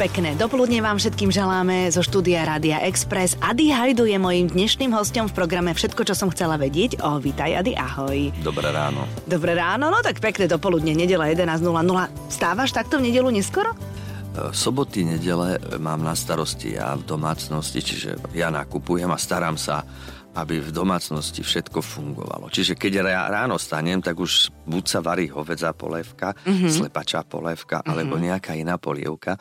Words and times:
Pekné 0.00 0.32
dopoludne 0.40 0.80
vám 0.80 0.96
všetkým 0.96 1.28
želáme 1.28 1.92
zo 1.92 2.00
štúdia 2.00 2.48
Rádia 2.48 2.80
Express. 2.80 3.36
Adi 3.44 3.68
Hajdu 3.68 4.08
je 4.08 4.16
mojím 4.16 4.48
dnešným 4.48 4.88
hostom 4.96 5.28
v 5.28 5.36
programe 5.36 5.76
Všetko, 5.76 6.00
čo 6.08 6.16
som 6.16 6.32
chcela 6.32 6.56
vedieť. 6.56 7.04
O, 7.04 7.20
vítaj 7.20 7.60
Adi, 7.60 7.76
ahoj. 7.76 8.32
Dobré 8.40 8.72
ráno. 8.72 9.04
Dobré 9.28 9.52
ráno, 9.52 9.92
no 9.92 10.00
tak 10.00 10.16
pekné 10.24 10.48
dopoludne, 10.48 10.96
nedela 10.96 11.28
11.00. 11.28 11.60
Stávaš 12.32 12.72
takto 12.72 12.96
v 12.96 13.12
nedelu 13.12 13.28
neskoro? 13.28 13.76
E, 13.76 14.48
Soboty, 14.56 15.04
nedele 15.04 15.60
mám 15.76 16.00
na 16.00 16.16
starosti 16.16 16.80
ja 16.80 16.96
v 16.96 17.04
domácnosti, 17.04 17.84
čiže 17.84 18.32
ja 18.32 18.48
nakupujem 18.48 19.12
a 19.12 19.20
starám 19.20 19.60
sa 19.60 19.84
aby 20.32 20.60
v 20.60 20.70
domácnosti 20.72 21.44
všetko 21.44 21.80
fungovalo. 21.84 22.48
Čiže 22.48 22.76
keď 22.76 23.04
ráno 23.28 23.60
stanem, 23.60 24.00
tak 24.00 24.16
už 24.16 24.52
buď 24.64 24.84
sa 24.88 25.00
varí 25.04 25.28
hovedzá 25.28 25.76
polévka, 25.76 26.32
mm-hmm. 26.32 26.72
slepačá 26.72 27.20
polévka, 27.24 27.80
mm-hmm. 27.80 27.92
alebo 27.92 28.14
nejaká 28.16 28.52
iná 28.56 28.80
polievka 28.80 29.36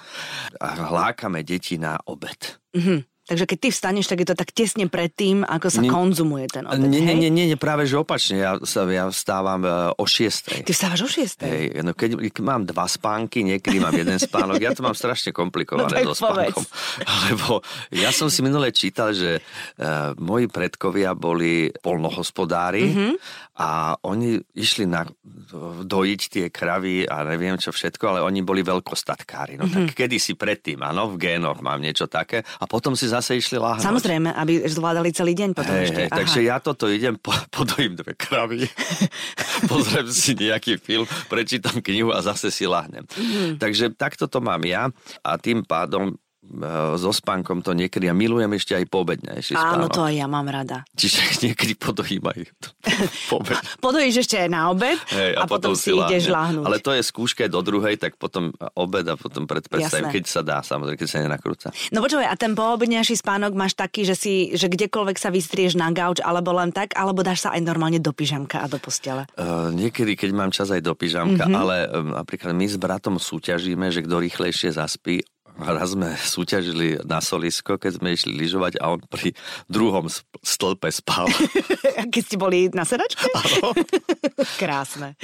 a 0.60 0.68
hlákame 0.92 1.44
deti 1.48 1.80
na 1.80 2.00
obed. 2.08 2.60
Mm-hmm. 2.76 3.11
Takže 3.22 3.46
keď 3.46 3.58
ty 3.62 3.70
vstaneš, 3.70 4.10
tak 4.10 4.26
je 4.26 4.28
to 4.34 4.36
tak 4.36 4.50
tesne 4.50 4.90
pred 4.90 5.14
tým, 5.14 5.46
ako 5.46 5.70
sa 5.70 5.86
nie, 5.86 5.94
konzumuje 5.94 6.50
ten 6.50 6.66
obed, 6.66 6.90
nie? 6.90 7.06
Nie, 7.06 7.30
nie, 7.30 7.46
nie, 7.54 7.58
práve 7.60 7.86
že 7.86 8.02
opačne. 8.02 8.42
Ja, 8.42 8.58
sa, 8.66 8.82
ja 8.90 9.14
vstávam 9.14 9.62
uh, 9.62 9.94
o 9.94 10.10
6. 10.10 10.66
Ty 10.66 10.72
vstávaš 10.74 11.06
o 11.06 11.10
6. 11.10 11.46
Hej, 11.46 11.86
no 11.86 11.94
keď 11.94 12.18
mám 12.42 12.66
dva 12.66 12.90
spánky, 12.90 13.46
niekedy 13.46 13.78
mám 13.78 13.94
jeden 13.94 14.18
spánok, 14.18 14.58
ja 14.58 14.74
to 14.74 14.82
mám 14.82 14.98
strašne 14.98 15.30
komplikované 15.30 16.02
no, 16.08 16.18
so 16.18 16.34
spánkom. 16.34 16.66
Lebo 17.30 17.62
ja 17.94 18.10
som 18.10 18.26
si 18.34 18.42
minule 18.42 18.74
čítal, 18.74 19.14
že 19.14 19.38
uh, 19.38 20.18
moji 20.18 20.50
predkovia 20.50 21.14
boli 21.14 21.70
polnohospodári 21.70 22.90
mm-hmm. 22.90 23.14
a 23.62 24.02
oni 24.02 24.42
išli 24.58 24.90
na, 24.90 25.06
dojiť 25.86 26.22
tie 26.26 26.46
kravy 26.50 27.06
a 27.06 27.22
neviem 27.22 27.62
čo 27.62 27.70
všetko, 27.70 28.18
ale 28.18 28.20
oni 28.26 28.42
boli 28.42 28.66
veľkostatkári. 28.66 29.62
No 29.62 29.70
mm-hmm. 29.70 29.94
tak 29.94 30.10
kedysi 30.10 30.34
predtým, 30.34 30.82
áno, 30.82 31.14
v 31.14 31.22
génoch 31.22 31.62
mám 31.62 31.78
niečo 31.78 32.10
také 32.10 32.42
a 32.58 32.66
potom 32.66 32.98
si 32.98 33.12
zase 33.12 33.21
išli 33.30 33.62
láhnuť. 33.62 33.86
Samozrejme, 33.86 34.34
aby 34.34 34.66
zvládali 34.66 35.14
celý 35.14 35.38
deň 35.38 35.50
potom 35.54 35.76
hey, 35.78 35.86
ešte. 35.86 36.02
Hey, 36.06 36.12
takže 36.12 36.40
ja 36.42 36.58
toto 36.58 36.90
idem, 36.90 37.16
po, 37.22 37.30
podojím 37.56 37.94
dve 37.94 38.18
kravy, 38.18 38.66
pozriem 39.72 40.10
si 40.10 40.34
nejaký 40.34 40.82
film, 40.82 41.06
prečítam 41.30 41.78
knihu 41.80 42.10
a 42.10 42.26
zase 42.26 42.50
si 42.50 42.66
láhnem. 42.66 43.06
Mm. 43.14 43.62
Takže 43.62 43.94
takto 43.94 44.26
to 44.26 44.42
mám 44.42 44.66
ja 44.66 44.90
a 45.22 45.38
tým 45.38 45.62
pádom 45.62 46.18
so 46.98 47.14
spánkom 47.14 47.62
to 47.62 47.78
niekedy 47.78 48.10
a 48.10 48.18
milujem 48.18 48.50
ešte 48.58 48.74
aj 48.74 48.90
poobednejší 48.90 49.54
spánok. 49.54 49.78
Áno, 49.78 49.86
to 49.94 50.02
aj 50.02 50.16
ja 50.18 50.26
mám 50.26 50.50
rada. 50.50 50.82
Čiže 50.98 51.20
niekedy 51.46 51.78
podojím 51.78 52.26
aj 52.26 52.40
poobed. 53.30 53.62
Podojíš 53.78 54.26
ešte 54.26 54.42
aj 54.42 54.50
na 54.50 54.74
obed 54.74 54.98
hey, 55.14 55.38
a, 55.38 55.46
a 55.46 55.50
potom, 55.50 55.78
potom 55.78 55.78
si 55.78 55.94
ideš 55.94 56.34
láhnuť. 56.34 56.66
Ale 56.66 56.78
to 56.82 56.98
je 56.98 57.02
skúška 57.06 57.46
do 57.46 57.62
druhej, 57.62 58.02
tak 58.02 58.18
potom 58.18 58.50
obed 58.74 59.06
a 59.06 59.14
potom 59.14 59.46
pred 59.46 59.62
keď 59.70 60.26
sa 60.26 60.42
dá, 60.42 60.66
samozrejme, 60.66 60.98
keď 60.98 61.08
sa 61.08 61.22
nenakrúca. 61.22 61.68
No 61.94 62.02
počúvaj, 62.02 62.28
a 62.28 62.36
ten 62.36 62.58
poobednejší 62.58 63.22
spánok 63.22 63.54
máš 63.54 63.78
taký, 63.78 64.04
že 64.04 64.18
si, 64.18 64.34
že 64.58 64.66
kdekoľvek 64.66 65.18
sa 65.22 65.30
vystrieš 65.30 65.78
na 65.78 65.94
gauč, 65.94 66.20
alebo 66.26 66.52
len 66.58 66.74
tak, 66.74 66.98
alebo 66.98 67.22
dáš 67.22 67.46
sa 67.46 67.54
aj 67.54 67.62
normálne 67.62 68.02
do 68.02 68.12
pyžamka 68.12 68.66
a 68.66 68.68
do 68.68 68.82
postele? 68.82 69.30
Uh, 69.38 69.70
niekedy, 69.72 70.18
keď 70.18 70.30
mám 70.34 70.50
čas 70.50 70.74
aj 70.74 70.82
do 70.82 70.98
pyžamka, 70.98 71.46
mm-hmm. 71.46 71.62
ale 71.62 71.76
um, 71.88 72.18
napríklad 72.18 72.52
my 72.52 72.66
s 72.68 72.76
bratom 72.76 73.16
súťažíme, 73.22 73.88
že 73.94 74.04
kto 74.04 74.16
rýchlejšie 74.20 74.74
zaspí, 74.76 75.24
Raz 75.60 75.94
sme 75.94 76.16
súťažili 76.16 77.02
na 77.04 77.20
solisko, 77.20 77.76
keď 77.76 78.00
sme 78.00 78.16
išli 78.16 78.32
lyžovať 78.38 78.80
a 78.80 78.96
on 78.96 79.02
pri 79.04 79.36
druhom 79.68 80.08
stĺpe 80.40 80.88
spal. 80.94 81.28
keď 82.14 82.22
ste 82.24 82.38
boli 82.40 82.72
na 82.72 82.88
sedačke? 82.88 83.28
Krásne. 84.62 85.20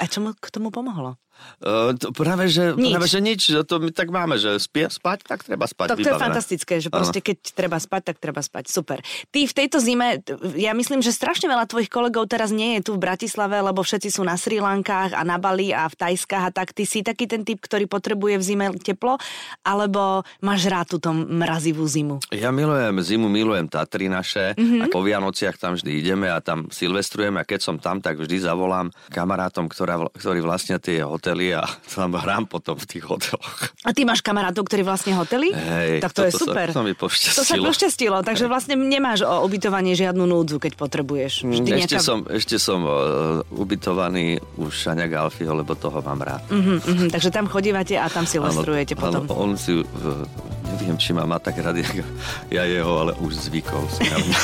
A 0.00 0.04
čo 0.10 0.24
mu 0.24 0.34
k 0.34 0.48
tomu 0.50 0.74
pomohlo? 0.74 1.20
Uh, 1.58 1.90
to 1.98 2.14
práve, 2.14 2.46
že, 2.46 2.76
nič. 2.78 2.94
práve, 2.94 3.08
že 3.10 3.20
nič. 3.24 3.42
To 3.66 3.74
my 3.82 3.90
tak 3.90 4.08
máme, 4.14 4.38
že 4.38 4.62
spie, 4.62 4.86
spať, 4.86 5.26
tak 5.26 5.42
treba 5.42 5.66
spať. 5.66 5.94
To 5.94 5.98
vybavené. 5.98 6.14
je 6.14 6.22
fantastické, 6.22 6.74
že 6.78 6.88
proste 6.92 7.18
keď 7.18 7.38
treba 7.56 7.78
spať, 7.80 8.14
tak 8.14 8.16
treba 8.20 8.44
spať. 8.44 8.70
Super. 8.70 9.02
Ty 9.34 9.40
v 9.48 9.54
tejto 9.54 9.82
zime, 9.82 10.22
ja 10.54 10.76
myslím, 10.76 11.02
že 11.02 11.10
strašne 11.10 11.50
veľa 11.50 11.66
tvojich 11.66 11.90
kolegov 11.90 12.30
teraz 12.30 12.54
nie 12.54 12.78
je 12.78 12.90
tu 12.90 12.90
v 12.94 13.02
Bratislave, 13.02 13.58
lebo 13.58 13.82
všetci 13.82 14.08
sú 14.12 14.22
na 14.22 14.36
Sri 14.36 14.60
Lankách 14.60 15.16
a 15.16 15.22
na 15.24 15.40
Bali 15.40 15.72
a 15.72 15.88
v 15.88 15.94
Tajskách 15.96 16.44
a 16.44 16.50
tak. 16.52 16.76
Ty 16.76 16.84
si 16.84 17.00
taký 17.00 17.24
ten 17.24 17.42
typ, 17.48 17.58
ktorý 17.64 17.88
potrebuje 17.88 18.34
v 18.38 18.44
zime 18.44 18.66
teplo, 18.78 19.16
alebo 19.64 20.22
máš 20.44 20.68
rád 20.68 20.98
túto 20.98 21.10
mrazivú 21.16 21.88
zimu? 21.88 22.20
Ja 22.30 22.52
milujem 22.52 23.00
zimu, 23.00 23.26
milujem 23.26 23.66
Tatry 23.66 24.12
naše 24.12 24.52
mm-hmm. 24.54 24.84
a 24.84 24.92
po 24.92 25.00
Vianociach 25.00 25.56
tam 25.56 25.74
vždy 25.74 25.90
ideme 26.04 26.28
a 26.28 26.38
tam 26.44 26.68
silvestrujeme 26.68 27.40
a 27.40 27.48
keď 27.48 27.60
som 27.64 27.76
tam, 27.80 28.04
tak 28.04 28.20
vždy 28.20 28.44
zavolám 28.44 28.92
kamarátom, 29.08 29.68
ktorá, 29.70 30.00
ktorí 30.12 30.40
vlastne 30.44 30.76
tie 30.80 31.04
hotely 31.04 31.27
hotely 31.28 31.52
a 31.52 31.68
tam 31.92 32.16
hrám 32.16 32.48
potom 32.48 32.76
v 32.80 32.84
tých 32.88 33.04
hoteloch. 33.04 33.76
A 33.84 33.92
ty 33.92 34.08
máš 34.08 34.24
kamarátov, 34.24 34.64
ktorí 34.64 34.80
vlastne 34.80 35.12
hotely? 35.12 35.52
Hej, 35.52 36.00
tak 36.00 36.12
to 36.16 36.24
je 36.24 36.32
super. 36.32 36.72
Sa, 36.72 36.80
to 36.80 36.82
mi 36.88 36.96
pošťastilo. 36.96 37.36
To 37.36 37.44
sa 37.44 37.56
pošťastilo, 37.60 38.16
takže 38.24 38.44
Hej. 38.48 38.50
vlastne 38.50 38.74
nemáš 38.80 39.20
o 39.28 39.44
ubytovanie 39.44 39.92
žiadnu 39.92 40.24
núdzu, 40.24 40.56
keď 40.56 40.72
potrebuješ. 40.80 41.44
Vždy 41.44 41.70
ešte, 41.76 42.00
nejaká... 42.00 42.00
som, 42.00 42.24
ešte 42.24 42.56
som 42.56 42.80
uh, 42.84 43.44
ubytovaný 43.52 44.40
u 44.56 44.72
Šania 44.72 45.04
Galfiho, 45.04 45.52
lebo 45.52 45.76
toho 45.76 46.00
mám 46.00 46.24
rád. 46.24 46.42
Uh-huh, 46.48 46.80
uh-huh, 46.80 47.08
takže 47.12 47.28
tam 47.28 47.44
chodívate 47.44 48.00
a 48.00 48.08
tam 48.08 48.24
si 48.24 48.40
lestrujete 48.40 48.96
potom. 48.96 49.28
Áno, 49.28 49.36
on 49.36 49.50
si, 49.60 49.76
uh, 49.76 49.84
neviem, 50.80 50.96
či 50.96 51.12
ma 51.12 51.28
má 51.28 51.36
tak 51.36 51.60
rád, 51.60 51.76
ja 52.48 52.64
jeho, 52.64 52.92
ale 52.96 53.12
už 53.20 53.52
zvykol 53.52 53.84
si 53.92 54.02
na 54.12 54.16
mňa. 54.16 54.40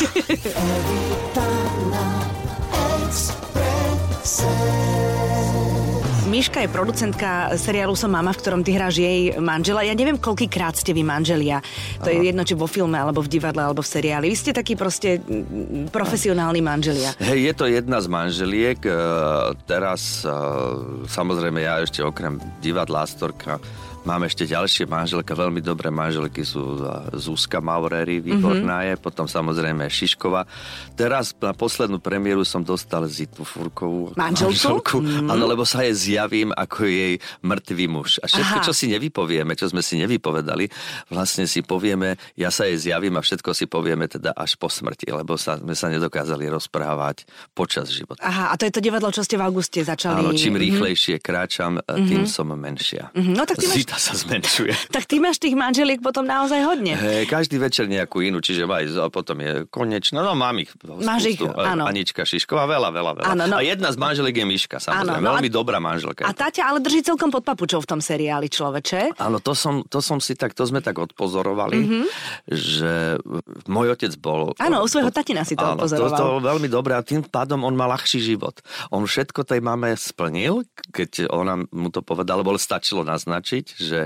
Miška 6.35 6.67
je 6.67 6.67
producentka 6.67 7.55
seriálu 7.55 7.95
Som 7.95 8.11
mama, 8.11 8.35
v 8.35 8.43
ktorom 8.43 8.67
ty 8.67 8.75
hráš 8.75 8.99
jej 8.99 9.39
manžela. 9.39 9.87
Ja 9.87 9.95
neviem, 9.95 10.19
koľkýkrát 10.19 10.75
ste 10.75 10.91
vy 10.91 11.07
manželia. 11.07 11.63
To 12.03 12.11
Aha. 12.11 12.19
je 12.19 12.27
jedno, 12.27 12.43
či 12.43 12.59
vo 12.59 12.67
filme, 12.67 12.99
alebo 12.99 13.23
v 13.23 13.39
divadle, 13.39 13.63
alebo 13.63 13.87
v 13.87 13.95
seriáli. 13.95 14.27
Vy 14.27 14.35
ste 14.35 14.51
takí 14.51 14.75
proste 14.75 15.23
profesionálni 15.95 16.59
manželia. 16.59 17.15
Hej, 17.23 17.39
je 17.39 17.53
to 17.55 17.71
jedna 17.71 18.03
z 18.03 18.11
manželiek. 18.11 18.83
E, 18.83 18.91
teraz, 19.63 20.27
e, 20.27 20.35
samozrejme, 21.07 21.63
ja 21.63 21.79
ešte 21.79 22.03
okrem 22.03 22.43
divadla 22.59 23.07
Astorka 23.07 23.63
Mám 24.05 24.29
ešte 24.29 24.45
ďalšie 24.45 24.85
manželka, 24.85 25.33
veľmi 25.33 25.65
dobré 25.65 25.89
manželky 25.89 26.45
sú 26.45 26.77
Zuzka 27.17 27.65
Maurery, 27.65 28.21
výborná 28.21 28.85
mm-hmm. 28.85 29.01
je, 29.01 29.01
potom 29.01 29.25
samozrejme 29.25 29.89
Šiškova. 29.89 30.45
Teraz 30.93 31.33
na 31.41 31.57
poslednú 31.57 31.97
premiéru 32.05 32.45
som 32.45 32.61
dostal 32.61 33.09
Zitu 33.09 33.49
Furkovú 33.49 34.13
manželku, 34.13 35.01
mm-hmm. 35.01 35.33
áno, 35.33 35.49
lebo 35.49 35.65
sa 35.65 35.89
jej 35.89 35.97
zjavím 35.97 36.53
ako 36.53 36.85
jej 36.85 37.17
mŕtvý 37.41 37.87
muž. 37.89 38.21
A 38.21 38.29
všetko, 38.29 38.59
Aha. 38.61 38.67
čo 38.69 38.77
si 38.77 38.93
nevypovieme, 38.93 39.57
čo 39.57 39.73
sme 39.73 39.81
si 39.81 39.97
nevypovedali, 39.97 40.69
vlastne 41.09 41.49
si 41.49 41.65
povieme, 41.65 42.21
ja 42.37 42.53
sa 42.53 42.69
jej 42.69 42.77
zjavím 42.77 43.17
a 43.17 43.25
všetko 43.25 43.57
si 43.57 43.65
povieme 43.65 44.05
teda 44.05 44.37
až 44.37 44.61
po 44.61 44.69
smrti, 44.69 45.17
lebo 45.17 45.41
sa, 45.41 45.57
sme 45.57 45.73
sa 45.73 45.89
nedokázali 45.89 46.45
rozprávať 46.53 47.25
počas 47.57 47.89
života. 47.89 48.21
Aha, 48.21 48.53
a 48.53 48.55
to 48.61 48.69
je 48.69 48.73
to 48.77 48.85
divadlo, 48.85 49.09
čo 49.09 49.25
ste 49.25 49.41
v 49.41 49.49
auguste 49.49 49.81
začali. 49.81 50.21
Áno, 50.21 50.37
čím 50.37 50.61
mm-hmm. 50.61 50.65
rýchlejšie 50.69 51.17
kráčam, 51.25 51.81
tým 51.89 52.29
mm-hmm. 52.29 52.29
som 52.29 52.53
menšia. 52.53 53.09
Mm-hmm. 53.17 53.33
No 53.33 53.49
tak 53.49 53.65
ty 53.65 53.73
máš 53.73 53.94
sa 53.97 54.13
zmenšuje. 54.17 54.73
tak 54.97 55.05
ty 55.09 55.19
máš 55.23 55.39
tých 55.41 55.55
manželiek 55.55 56.01
potom 56.03 56.27
naozaj 56.27 56.61
hodne. 56.65 56.95
Hey, 56.95 57.25
každý 57.25 57.59
večer 57.59 57.87
nejakú 57.91 58.21
inú, 58.21 58.43
čiže 58.43 58.67
aj, 58.67 58.85
a 58.99 59.09
potom 59.09 59.39
je 59.41 59.53
konečná. 59.71 60.23
No 60.23 60.37
mám 60.37 60.59
ich. 60.61 60.71
Máš 60.85 61.37
ich, 61.37 61.41
áno. 61.41 61.87
Anička 61.87 62.27
Šišková, 62.27 62.67
veľa, 62.67 62.91
veľa, 62.91 63.13
veľa. 63.21 63.27
Áno, 63.35 63.45
no. 63.47 63.57
A 63.59 63.63
jedna 63.63 63.91
z 63.91 63.97
manželiek 63.99 64.35
je 64.35 64.47
Miška, 64.47 64.77
samozrejme. 64.83 65.19
Áno, 65.19 65.25
no 65.25 65.29
veľmi 65.35 65.49
a... 65.51 65.53
dobrá 65.53 65.79
manželka. 65.79 66.23
A 66.27 66.33
Táťa 66.35 66.69
ale 66.69 66.79
drží 66.83 67.05
celkom 67.07 67.31
pod 67.31 67.47
papučou 67.47 67.81
v 67.81 67.89
tom 67.89 68.01
seriáli 68.03 68.51
človeče. 68.51 69.19
Áno, 69.19 69.39
to 69.39 69.53
som, 69.57 69.87
to 69.87 70.03
som 70.03 70.19
si 70.19 70.35
tak, 70.35 70.53
to 70.53 70.65
sme 70.67 70.83
tak 70.83 70.99
odpozorovali, 70.99 71.79
mm-hmm. 71.79 72.05
že 72.51 72.93
môj 73.71 73.95
otec 73.95 74.13
bol... 74.19 74.53
Áno, 74.59 74.83
u 74.83 74.89
svojho 74.89 75.13
tatina 75.15 75.47
si 75.47 75.55
to 75.55 75.65
áno, 75.65 75.79
odpozoroval. 75.79 76.19
To, 76.19 76.27
to 76.41 76.47
veľmi 76.47 76.69
dobré 76.69 76.99
a 76.99 77.03
tým 77.05 77.25
pádom 77.25 77.63
on 77.63 77.75
má 77.77 77.87
ľahší 77.89 78.21
život. 78.21 78.59
On 78.91 79.05
všetko 79.05 79.47
tej 79.47 79.61
mame 79.63 79.95
splnil, 79.95 80.67
keď 80.93 81.31
ona 81.31 81.65
mu 81.71 81.89
to 81.89 82.01
povedala, 82.01 82.45
bolo 82.45 82.59
stačilo 82.61 83.07
naznačiť, 83.07 83.84
že 83.85 84.01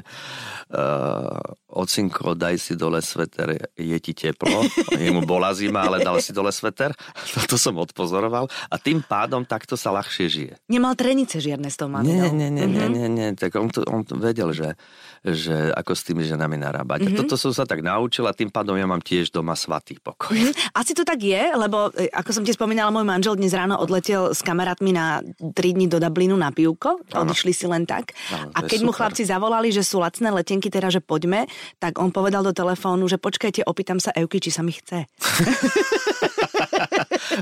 uh, 0.75 1.38
ocinko, 1.69 2.32
daj 2.32 2.56
si 2.58 2.75
dole 2.75 3.04
sveter, 3.04 3.70
je 3.76 3.98
ti 4.00 4.12
teplo. 4.16 4.64
Jemu 4.96 5.22
bola 5.28 5.52
zima, 5.52 5.84
ale 5.84 6.00
dal 6.00 6.19
si 6.25 6.32
dole 6.32 6.48
sveter. 6.48 6.96
Toto 7.36 7.60
som 7.60 7.76
odpozoroval. 7.76 8.48
A 8.72 8.76
tým 8.80 9.04
pádom 9.04 9.44
takto 9.44 9.76
sa 9.76 9.92
ľahšie 9.92 10.26
žije. 10.26 10.54
Nemal 10.72 10.96
trenice 10.96 11.38
žiadne 11.38 11.69
s 11.69 11.76
tou 11.76 11.86
maminou. 11.86 12.32
Nie, 12.32 12.32
nie, 12.32 12.48
nie, 12.48 12.66
mm-hmm. 12.66 12.88
nie, 12.90 13.06
nie, 13.06 13.08
nie. 13.08 13.28
Tak 13.36 13.52
on, 13.60 13.69
to, 13.69 13.84
on 13.84 14.02
to 14.02 14.16
vedel, 14.16 14.50
že, 14.56 14.75
že 15.22 15.70
ako 15.76 15.92
s 15.92 16.02
tými 16.08 16.25
ženami 16.25 16.56
narábať. 16.56 17.04
Mm-hmm. 17.04 17.16
A 17.16 17.20
toto 17.20 17.36
som 17.36 17.52
sa 17.52 17.69
tak 17.69 17.84
naučil 17.84 18.25
a 18.25 18.32
tým 18.32 18.48
pádom 18.48 18.75
ja 18.75 18.88
mám 18.88 19.04
tiež 19.04 19.30
doma 19.30 19.52
svatý 19.52 20.00
pokoj. 20.00 20.34
Mm-hmm. 20.34 20.72
Asi 20.72 20.96
to 20.96 21.04
tak 21.04 21.20
je, 21.20 21.52
lebo 21.52 21.92
e, 21.94 22.08
ako 22.10 22.30
som 22.32 22.42
ti 22.42 22.56
spomínala, 22.56 22.88
môj 22.88 23.04
manžel 23.04 23.36
dnes 23.36 23.52
ráno 23.52 23.76
odletel 23.76 24.32
s 24.32 24.40
kamarátmi 24.40 24.90
na 24.96 25.20
3 25.36 25.52
dní 25.76 25.86
do 25.86 26.00
Dublinu 26.00 26.34
na 26.34 26.48
pivko. 26.48 27.04
Odišli 27.12 27.52
si 27.52 27.69
len 27.69 27.84
tak. 27.84 28.16
Ano, 28.32 28.56
a 28.56 28.64
keď 28.64 28.80
mu 28.82 28.92
chlapci 28.96 29.28
zavolali, 29.28 29.68
že 29.70 29.82
sú 29.85 30.00
lacné 30.00 30.31
letenky, 30.32 30.69
teda, 30.73 30.88
že 30.88 31.03
poďme, 31.03 31.47
tak 31.82 31.99
on 32.00 32.15
povedal 32.15 32.44
do 32.44 32.53
telefónu, 32.55 33.06
že 33.11 33.20
počkajte, 33.20 33.67
opýtam 33.67 33.99
sa 33.99 34.15
Euky, 34.15 34.41
či 34.41 34.50
sa 34.55 34.62
mi 34.62 34.73
chce. 34.73 35.05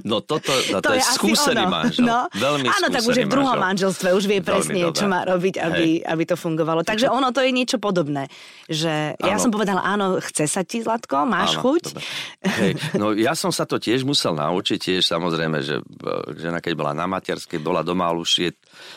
no 0.05 0.23
toto, 0.23 0.53
no, 0.73 0.79
to, 0.81 0.91
to 0.91 0.93
je, 0.97 1.03
je 1.03 1.15
skúsený 1.17 1.65
ono. 1.65 1.73
manžel. 1.73 2.05
No. 2.07 2.19
Veľmi 2.33 2.67
Áno, 2.69 2.87
tak 2.93 3.03
už 3.05 3.17
je 3.17 3.25
v 3.27 3.31
druhom 3.31 3.57
manžel. 3.57 3.93
manželstve, 3.93 4.09
už 4.15 4.25
vie 4.29 4.41
presne, 4.43 4.81
čo 4.93 5.07
má 5.07 5.25
robiť, 5.25 5.55
aby, 5.61 5.87
aby 6.03 6.23
to 6.27 6.37
fungovalo. 6.37 6.83
Takže 6.83 7.11
ono 7.11 7.31
to 7.31 7.41
je 7.43 7.51
niečo 7.53 7.79
podobné. 7.81 8.29
Že 8.67 9.19
ja 9.21 9.37
som 9.39 9.51
povedala, 9.51 9.83
áno, 9.85 10.19
chce 10.21 10.47
sa 10.51 10.63
ti, 10.67 10.83
Zlatko, 10.83 11.25
máš 11.27 11.59
áno, 11.59 11.63
chuť? 11.63 11.85
Hej, 12.43 12.73
no 13.01 13.15
ja 13.17 13.33
som 13.33 13.51
sa 13.51 13.65
to 13.65 13.81
tiež 13.81 14.03
musel 14.03 14.35
naučiť, 14.37 14.79
tiež 14.79 15.03
samozrejme, 15.07 15.59
že 15.63 15.81
žena 16.37 16.59
keď 16.59 16.73
bola 16.77 16.93
na 16.93 17.07
materskej, 17.07 17.63
bola 17.63 17.87
doma, 17.87 18.11
ale 18.11 18.23
už 18.23 18.33
je, 18.43 18.51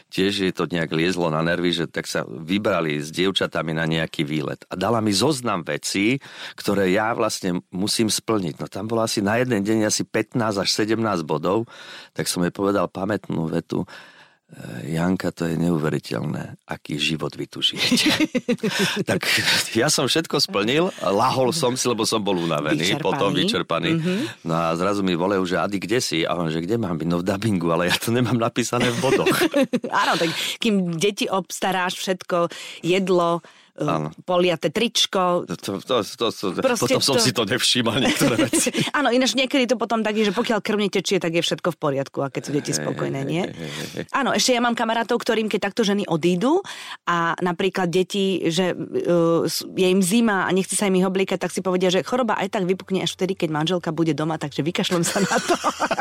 tiež 0.10 0.50
je 0.50 0.54
to 0.54 0.66
nejak 0.70 0.90
liezlo 0.92 1.30
na 1.30 1.42
nervy, 1.46 1.72
že 1.72 1.86
tak 1.86 2.10
sa 2.10 2.26
vybrali 2.26 3.00
s 3.00 3.14
dievčatami 3.14 3.74
na 3.74 3.86
nejaký 3.86 4.26
výlet. 4.26 4.66
A 4.70 4.76
dala 4.76 5.00
mi 5.00 5.14
zoznam 5.14 5.62
vecí, 5.62 6.18
ktoré 6.58 6.90
ja 6.92 7.14
vlastne 7.14 7.62
musím 7.70 8.10
splniť. 8.10 8.60
No 8.60 8.66
tam 8.68 8.90
bolo 8.90 9.06
asi 9.06 9.22
na 9.22 9.38
jeden 9.40 9.62
deň 9.62 9.90
asi 9.90 10.04
15 10.04 10.62
až 10.62 10.69
17 10.72 11.00
bodov, 11.26 11.66
tak 12.14 12.30
som 12.30 12.46
jej 12.46 12.54
povedal 12.54 12.86
pamätnú 12.86 13.50
vetu, 13.50 13.84
e, 13.84 14.94
Janka, 14.94 15.34
to 15.34 15.50
je 15.50 15.58
neuveriteľné, 15.58 16.62
aký 16.70 17.02
život 17.02 17.34
vy 17.34 17.46
tu 17.50 17.66
žijete. 17.66 18.14
tak 19.10 19.26
ja 19.74 19.90
som 19.90 20.06
všetko 20.06 20.38
splnil, 20.40 20.94
lahol 21.02 21.50
som 21.52 21.74
si, 21.74 21.90
lebo 21.90 22.06
som 22.06 22.22
bol 22.22 22.38
unavený, 22.38 22.96
vyčerpaný. 22.96 23.06
potom 23.06 23.30
vyčerpaný. 23.34 23.92
Mm-hmm. 23.98 24.20
No 24.46 24.54
a 24.54 24.74
zrazu 24.78 25.02
mi 25.02 25.18
volajú, 25.18 25.44
že 25.46 25.62
Adi, 25.62 25.78
kde 25.82 26.00
si? 26.00 26.24
A 26.24 26.34
on, 26.38 26.50
že 26.54 26.62
kde 26.62 26.78
mám 26.78 26.96
byť? 26.98 27.08
No 27.10 27.22
v 27.22 27.28
dubbingu, 27.28 27.68
ale 27.74 27.90
ja 27.92 27.98
to 27.98 28.14
nemám 28.14 28.38
napísané 28.38 28.90
v 28.90 28.98
bodoch. 29.02 29.36
Áno, 30.06 30.14
tak 30.16 30.30
kým 30.62 30.98
deti 30.98 31.26
obstaráš 31.26 32.00
všetko, 32.00 32.50
jedlo, 32.86 33.42
Áno. 33.86 34.10
poliate 34.28 34.74
tričko. 34.74 35.48
To, 35.48 35.56
to, 35.56 35.72
to, 35.80 35.96
to, 36.04 36.26
to, 36.32 36.48
potom 36.60 37.00
som 37.00 37.16
to... 37.16 37.24
si 37.24 37.32
to 37.32 37.44
nevšímal 37.48 38.00
niektoré 38.02 38.36
veci. 38.50 38.74
Áno, 38.92 39.14
ináč 39.14 39.38
niekedy 39.38 39.70
to 39.70 39.76
potom 39.80 40.04
tak 40.04 40.18
je, 40.20 40.30
že 40.30 40.34
pokiaľ 40.36 40.60
krv 40.60 40.80
netečie, 40.80 41.18
tak 41.22 41.36
je 41.36 41.44
všetko 41.44 41.76
v 41.76 41.78
poriadku 41.78 42.20
a 42.24 42.28
keď 42.28 42.42
sú 42.42 42.52
deti 42.52 42.72
spokojné, 42.76 43.20
nie? 43.24 43.44
Áno, 44.12 44.36
ešte 44.36 44.56
ja 44.56 44.62
mám 44.64 44.76
kamarátov, 44.76 45.20
ktorým 45.22 45.48
keď 45.48 45.72
takto 45.72 45.88
ženy 45.88 46.08
odídu 46.08 46.60
a 47.08 47.36
napríklad 47.40 47.88
deti, 47.88 48.48
že 48.52 48.74
uh, 48.74 49.46
je 49.76 49.88
im 49.88 50.02
zima 50.04 50.46
a 50.46 50.50
nechce 50.52 50.76
sa 50.76 50.88
im 50.88 51.00
ich 51.00 51.08
obliekať, 51.08 51.40
tak 51.40 51.52
si 51.54 51.64
povedia, 51.64 51.92
že 51.94 52.04
choroba 52.04 52.36
aj 52.40 52.56
tak 52.60 52.64
vypukne 52.68 53.04
až 53.04 53.16
vtedy, 53.16 53.36
keď 53.36 53.50
manželka 53.54 53.90
bude 53.96 54.12
doma, 54.18 54.36
takže 54.42 54.66
vykašlem 54.66 55.04
sa 55.04 55.24
na 55.24 55.36
to. 55.38 55.56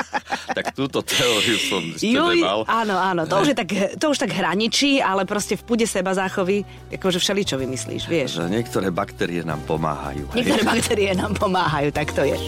tak 0.58 0.74
túto 0.74 1.04
teóriu 1.04 1.58
som 1.60 1.82
Juj, 1.98 2.42
nemal. 2.42 2.66
Áno, 2.66 2.96
áno, 2.98 3.22
to 3.28 3.40
už, 3.42 3.54
je 3.54 3.56
tak, 3.56 3.70
to 3.96 4.06
už 4.10 4.18
tak 4.18 4.32
hraničí, 4.34 4.98
ale 4.98 5.28
proste 5.28 5.54
v 5.54 5.62
pude 5.62 5.86
seba 5.86 6.14
záchovy, 6.16 6.64
akože 6.94 7.18
všeličo 7.20 7.56
vymyslíš, 7.68 8.02
vieš. 8.08 8.40
Že 8.40 8.48
niektoré 8.48 8.88
baktérie 8.88 9.44
nám 9.44 9.60
pomáhajú. 9.68 10.32
Niektoré 10.32 10.64
hej. 10.64 10.70
baktérie 10.72 11.12
nám 11.12 11.36
pomáhajú, 11.36 11.92
tak 11.92 12.16
to 12.16 12.24
je. 12.24 12.40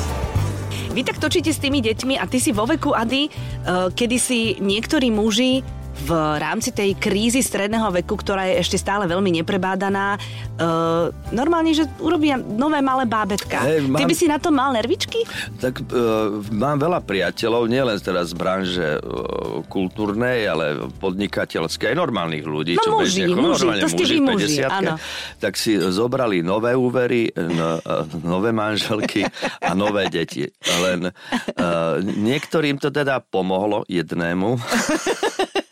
Vy 0.91 1.05
tak 1.05 1.21
točíte 1.21 1.53
s 1.53 1.61
tými 1.61 1.85
deťmi 1.85 2.17
a 2.17 2.25
ty 2.25 2.41
si 2.41 2.51
vo 2.57 2.65
veku, 2.65 2.97
Ady, 2.97 3.29
uh, 3.29 3.93
kedy 3.93 4.17
si 4.17 4.57
niektorí 4.59 5.13
muži 5.13 5.61
v 6.07 6.11
rámci 6.41 6.73
tej 6.73 6.97
krízy 6.97 7.45
stredného 7.45 7.93
veku, 8.03 8.17
ktorá 8.17 8.49
je 8.49 8.63
ešte 8.63 8.81
stále 8.81 9.05
veľmi 9.05 9.43
neprebádaná, 9.43 10.17
uh, 10.17 11.13
normálne, 11.35 11.77
že 11.77 11.85
urobia 12.01 12.41
nové 12.41 12.81
malé 12.81 13.05
bábetka. 13.05 13.61
Hey, 13.61 13.85
mám... 13.85 14.01
Ty 14.01 14.05
by 14.09 14.15
si 14.17 14.27
na 14.31 14.39
to 14.41 14.49
mal 14.55 14.73
nervičky? 14.73 15.27
Tak 15.61 15.85
uh, 15.85 16.41
mám 16.55 16.81
veľa 16.81 17.05
priateľov, 17.05 17.69
nielen 17.69 17.99
teraz 18.01 18.33
z 18.33 18.35
branže 18.39 18.89
uh, 18.99 19.61
kultúrnej, 19.69 20.49
ale 20.49 20.89
podnikateľskej, 20.99 21.93
aj 21.93 21.97
normálnych 21.99 22.45
ľudí. 22.47 22.75
No 22.81 22.85
čo 22.85 22.93
muži, 22.97 23.29
bežne, 23.29 23.37
muži, 23.37 23.67
to 23.83 23.89
ste 23.93 24.05
muži, 24.05 24.15
vy 24.15 24.19
muži, 24.25 24.55
áno. 24.65 24.93
Tak 25.37 25.53
si 25.59 25.77
zobrali 25.77 26.41
nové 26.41 26.73
úvery, 26.73 27.29
no, 27.37 27.83
nové 28.25 28.55
manželky 28.55 29.27
a 29.61 29.77
nové 29.77 30.09
deti. 30.09 30.49
Len 30.81 31.11
uh, 31.11 32.01
niektorým 32.01 32.81
to 32.81 32.89
teda 32.89 33.21
pomohlo 33.21 33.85
jednému. 33.87 34.57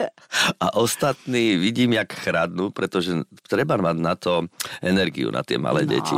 a 0.60 0.76
ostatní 0.78 1.56
vidím, 1.56 1.92
jak 1.96 2.12
chradnú, 2.12 2.70
pretože 2.70 3.24
treba 3.46 3.76
mať 3.76 3.96
na 3.98 4.14
to 4.14 4.46
energiu, 4.82 5.30
na 5.30 5.42
tie 5.42 5.58
malé 5.58 5.84
no. 5.84 5.90
deti. 5.96 6.16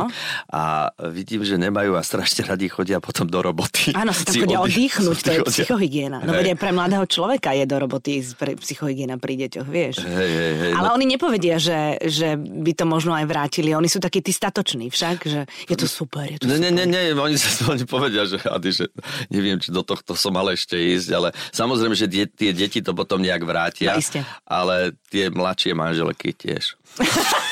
A 0.51 0.91
vidím, 1.09 1.43
že 1.45 1.57
nemajú 1.57 1.95
a 1.97 2.01
strašne 2.03 2.45
radi 2.47 2.67
chodia 2.67 3.01
potom 3.03 3.27
do 3.27 3.39
roboty. 3.41 3.93
Áno, 3.93 4.13
sa 4.13 4.27
tak 4.27 4.41
chodia 4.41 4.61
oddychnúť, 4.61 5.17
to 5.21 5.31
je 5.31 5.39
psychohygiena. 5.49 6.23
No 6.23 6.35
veď 6.35 6.57
pre 6.57 6.71
mladého 6.73 7.05
človeka 7.05 7.53
je 7.55 7.65
do 7.65 7.77
roboty 7.77 8.21
psychohygiena 8.61 9.17
pri 9.17 9.47
deťoch, 9.47 9.67
vieš. 9.67 10.03
Hej, 10.03 10.31
hej, 10.31 10.53
hej, 10.61 10.73
Ale 10.75 10.87
no... 10.91 10.95
oni 10.97 11.05
nepovedia, 11.05 11.57
že, 11.57 11.97
že 12.05 12.35
by 12.37 12.71
to 12.77 12.85
možno 12.85 13.15
aj 13.15 13.25
vrátili. 13.27 13.73
Oni 13.73 13.87
sú 13.87 13.99
takí 14.01 14.19
tí 14.19 14.33
statoční 14.33 14.89
však, 14.89 15.17
že 15.25 15.39
je 15.67 15.75
to 15.77 15.87
super, 15.87 16.27
je 16.27 16.37
to 16.41 16.47
ne, 16.47 16.57
super. 16.57 16.67
Nie, 16.67 16.71
nie, 16.73 16.85
nie, 16.87 17.01
oni, 17.15 17.37
oni 17.73 17.85
povedia, 17.85 18.23
že, 18.27 18.37
Ady, 18.41 18.69
že 18.71 18.85
neviem, 19.31 19.57
či 19.61 19.69
do 19.73 19.81
tohto 19.85 20.13
som 20.17 20.33
mal 20.33 20.47
ešte 20.51 20.75
ísť, 20.75 21.09
ale 21.13 21.29
samozrejme, 21.53 21.95
že 21.95 22.07
die, 22.09 22.25
tie 22.27 22.51
deti 22.51 22.79
to 22.83 22.91
potom 22.91 23.21
nejak 23.21 23.41
vrátia. 23.43 23.95
No, 23.95 24.01
ale 24.43 24.95
tie 25.07 25.31
mladšie 25.31 25.71
manželky 25.77 26.35
tiež. 26.35 26.75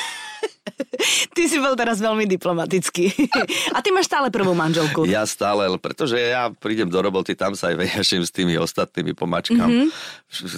Ty 1.32 1.42
si 1.48 1.56
bol 1.56 1.74
teraz 1.78 2.00
veľmi 2.00 2.28
diplomatický. 2.28 3.32
A 3.72 3.80
ty 3.80 3.88
máš 3.94 4.10
stále 4.10 4.28
prvú 4.28 4.52
manželku. 4.52 5.08
Ja 5.08 5.24
stále, 5.24 5.70
pretože 5.80 6.18
ja 6.20 6.52
prídem 6.52 6.92
do 6.92 7.00
roboty, 7.00 7.32
tam 7.32 7.56
sa 7.56 7.72
aj 7.72 7.76
vejaším 7.80 8.22
s 8.26 8.32
tými 8.32 8.54
ostatnými 8.60 9.16
pomačkám. 9.16 9.70
Mm-hmm. 9.70 9.88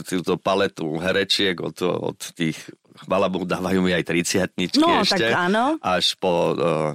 Túto 0.02 0.34
paletu 0.40 0.98
herečiek 0.98 1.54
od, 1.62 1.76
od 1.82 2.18
tých 2.34 2.58
chvala 3.06 3.26
Bohu, 3.32 3.48
dávajú 3.48 3.80
mi 3.80 3.96
aj 3.96 4.04
30 4.04 4.76
no, 4.78 5.00
ešte. 5.00 5.32
Tak 5.32 5.48
áno. 5.48 5.80
Až 5.80 6.16
po 6.20 6.52
uh, 6.52 6.92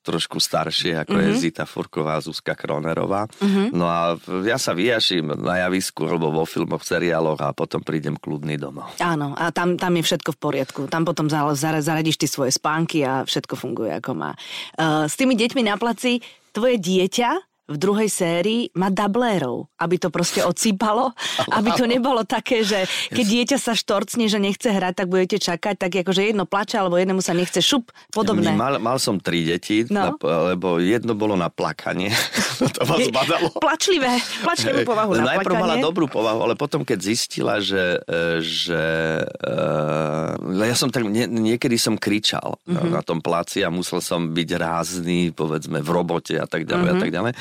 trošku 0.00 0.38
staršie, 0.40 1.02
ako 1.04 1.12
mm-hmm. 1.12 1.30
je 1.30 1.36
mhm. 1.36 1.40
Zita 1.42 1.64
Furková, 1.66 2.16
Zuzka 2.22 2.54
Kronerová. 2.54 3.26
Mm-hmm. 3.28 3.66
No 3.74 3.86
a 3.90 4.14
ja 4.46 4.56
sa 4.56 4.72
vyjaším 4.72 5.36
na 5.36 5.66
javisku, 5.66 6.06
alebo 6.06 6.32
vo 6.32 6.44
filmoch, 6.46 6.86
seriáloch 6.86 7.40
a 7.42 7.52
potom 7.52 7.82
prídem 7.82 8.16
kľudný 8.16 8.56
domov. 8.56 8.94
Áno, 9.02 9.34
a 9.36 9.50
tam, 9.50 9.76
tam 9.76 9.92
je 9.98 10.06
všetko 10.06 10.30
v 10.34 10.38
poriadku. 10.38 10.80
Tam 10.88 11.02
potom 11.02 11.28
zaradíš 11.28 12.16
ty 12.16 12.26
svoje 12.30 12.54
spánky 12.54 13.04
a 13.04 13.26
všetko 13.26 13.54
funguje 13.58 13.92
ako 13.98 14.12
má. 14.16 14.32
Uh, 14.78 15.04
s 15.10 15.18
tými 15.18 15.36
deťmi 15.36 15.66
na 15.66 15.76
placi 15.76 16.22
tvoje 16.50 16.82
dieťa 16.82 17.49
v 17.70 17.76
druhej 17.78 18.10
sérii 18.10 18.66
má 18.74 18.90
dablérov, 18.90 19.70
aby 19.78 19.96
to 20.02 20.10
proste 20.10 20.42
odsýpalo, 20.42 21.14
aby 21.56 21.70
to 21.78 21.86
nebolo 21.86 22.26
také, 22.26 22.66
že 22.66 22.90
keď 23.14 23.24
dieťa 23.24 23.58
sa 23.62 23.78
štorcne, 23.78 24.26
že 24.26 24.42
nechce 24.42 24.66
hrať, 24.66 25.06
tak 25.06 25.06
budete 25.06 25.38
čakať, 25.38 25.74
tak 25.78 25.90
akože 25.94 26.34
jedno 26.34 26.50
plače, 26.50 26.82
alebo 26.82 26.98
jednému 26.98 27.22
sa 27.22 27.30
nechce 27.30 27.62
šup, 27.62 27.94
podobné. 28.10 28.50
Mal, 28.58 28.82
mal 28.82 28.98
som 28.98 29.22
tri 29.22 29.46
deti, 29.46 29.86
no. 29.86 30.18
lebo 30.20 30.82
jedno 30.82 31.14
bolo 31.14 31.38
na 31.38 31.46
plakanie. 31.46 32.10
to 32.74 32.82
ma 32.82 32.96
zbadalo. 32.98 33.54
Plačlivé, 33.62 34.18
plačlivú 34.42 34.82
povahu 34.82 35.14
na 35.14 35.38
Najprv 35.38 35.54
plakanie. 35.54 35.62
mala 35.62 35.74
dobrú 35.78 36.10
povahu, 36.10 36.50
ale 36.50 36.54
potom 36.58 36.82
keď 36.82 36.98
zistila, 36.98 37.62
že, 37.62 38.02
e, 38.02 38.42
že 38.42 38.82
uh, 39.22 40.34
ja 40.66 40.76
som 40.76 40.90
tak, 40.90 41.06
nie, 41.06 41.30
niekedy 41.30 41.78
som 41.78 41.94
kričal 41.94 42.58
mm-hmm. 42.66 42.90
na 42.90 43.02
tom 43.06 43.22
placi 43.22 43.62
a 43.62 43.70
musel 43.70 44.02
som 44.02 44.34
byť 44.34 44.48
rázny, 44.58 45.30
povedzme, 45.30 45.78
v 45.78 45.90
robote 45.90 46.34
a 46.34 46.50
tak 46.50 46.66
ďalej 46.66 46.90
mm-hmm. 46.90 46.90
a 46.90 46.98
mhm. 46.98 47.02
tak 47.04 47.12
ďalej. 47.14 47.32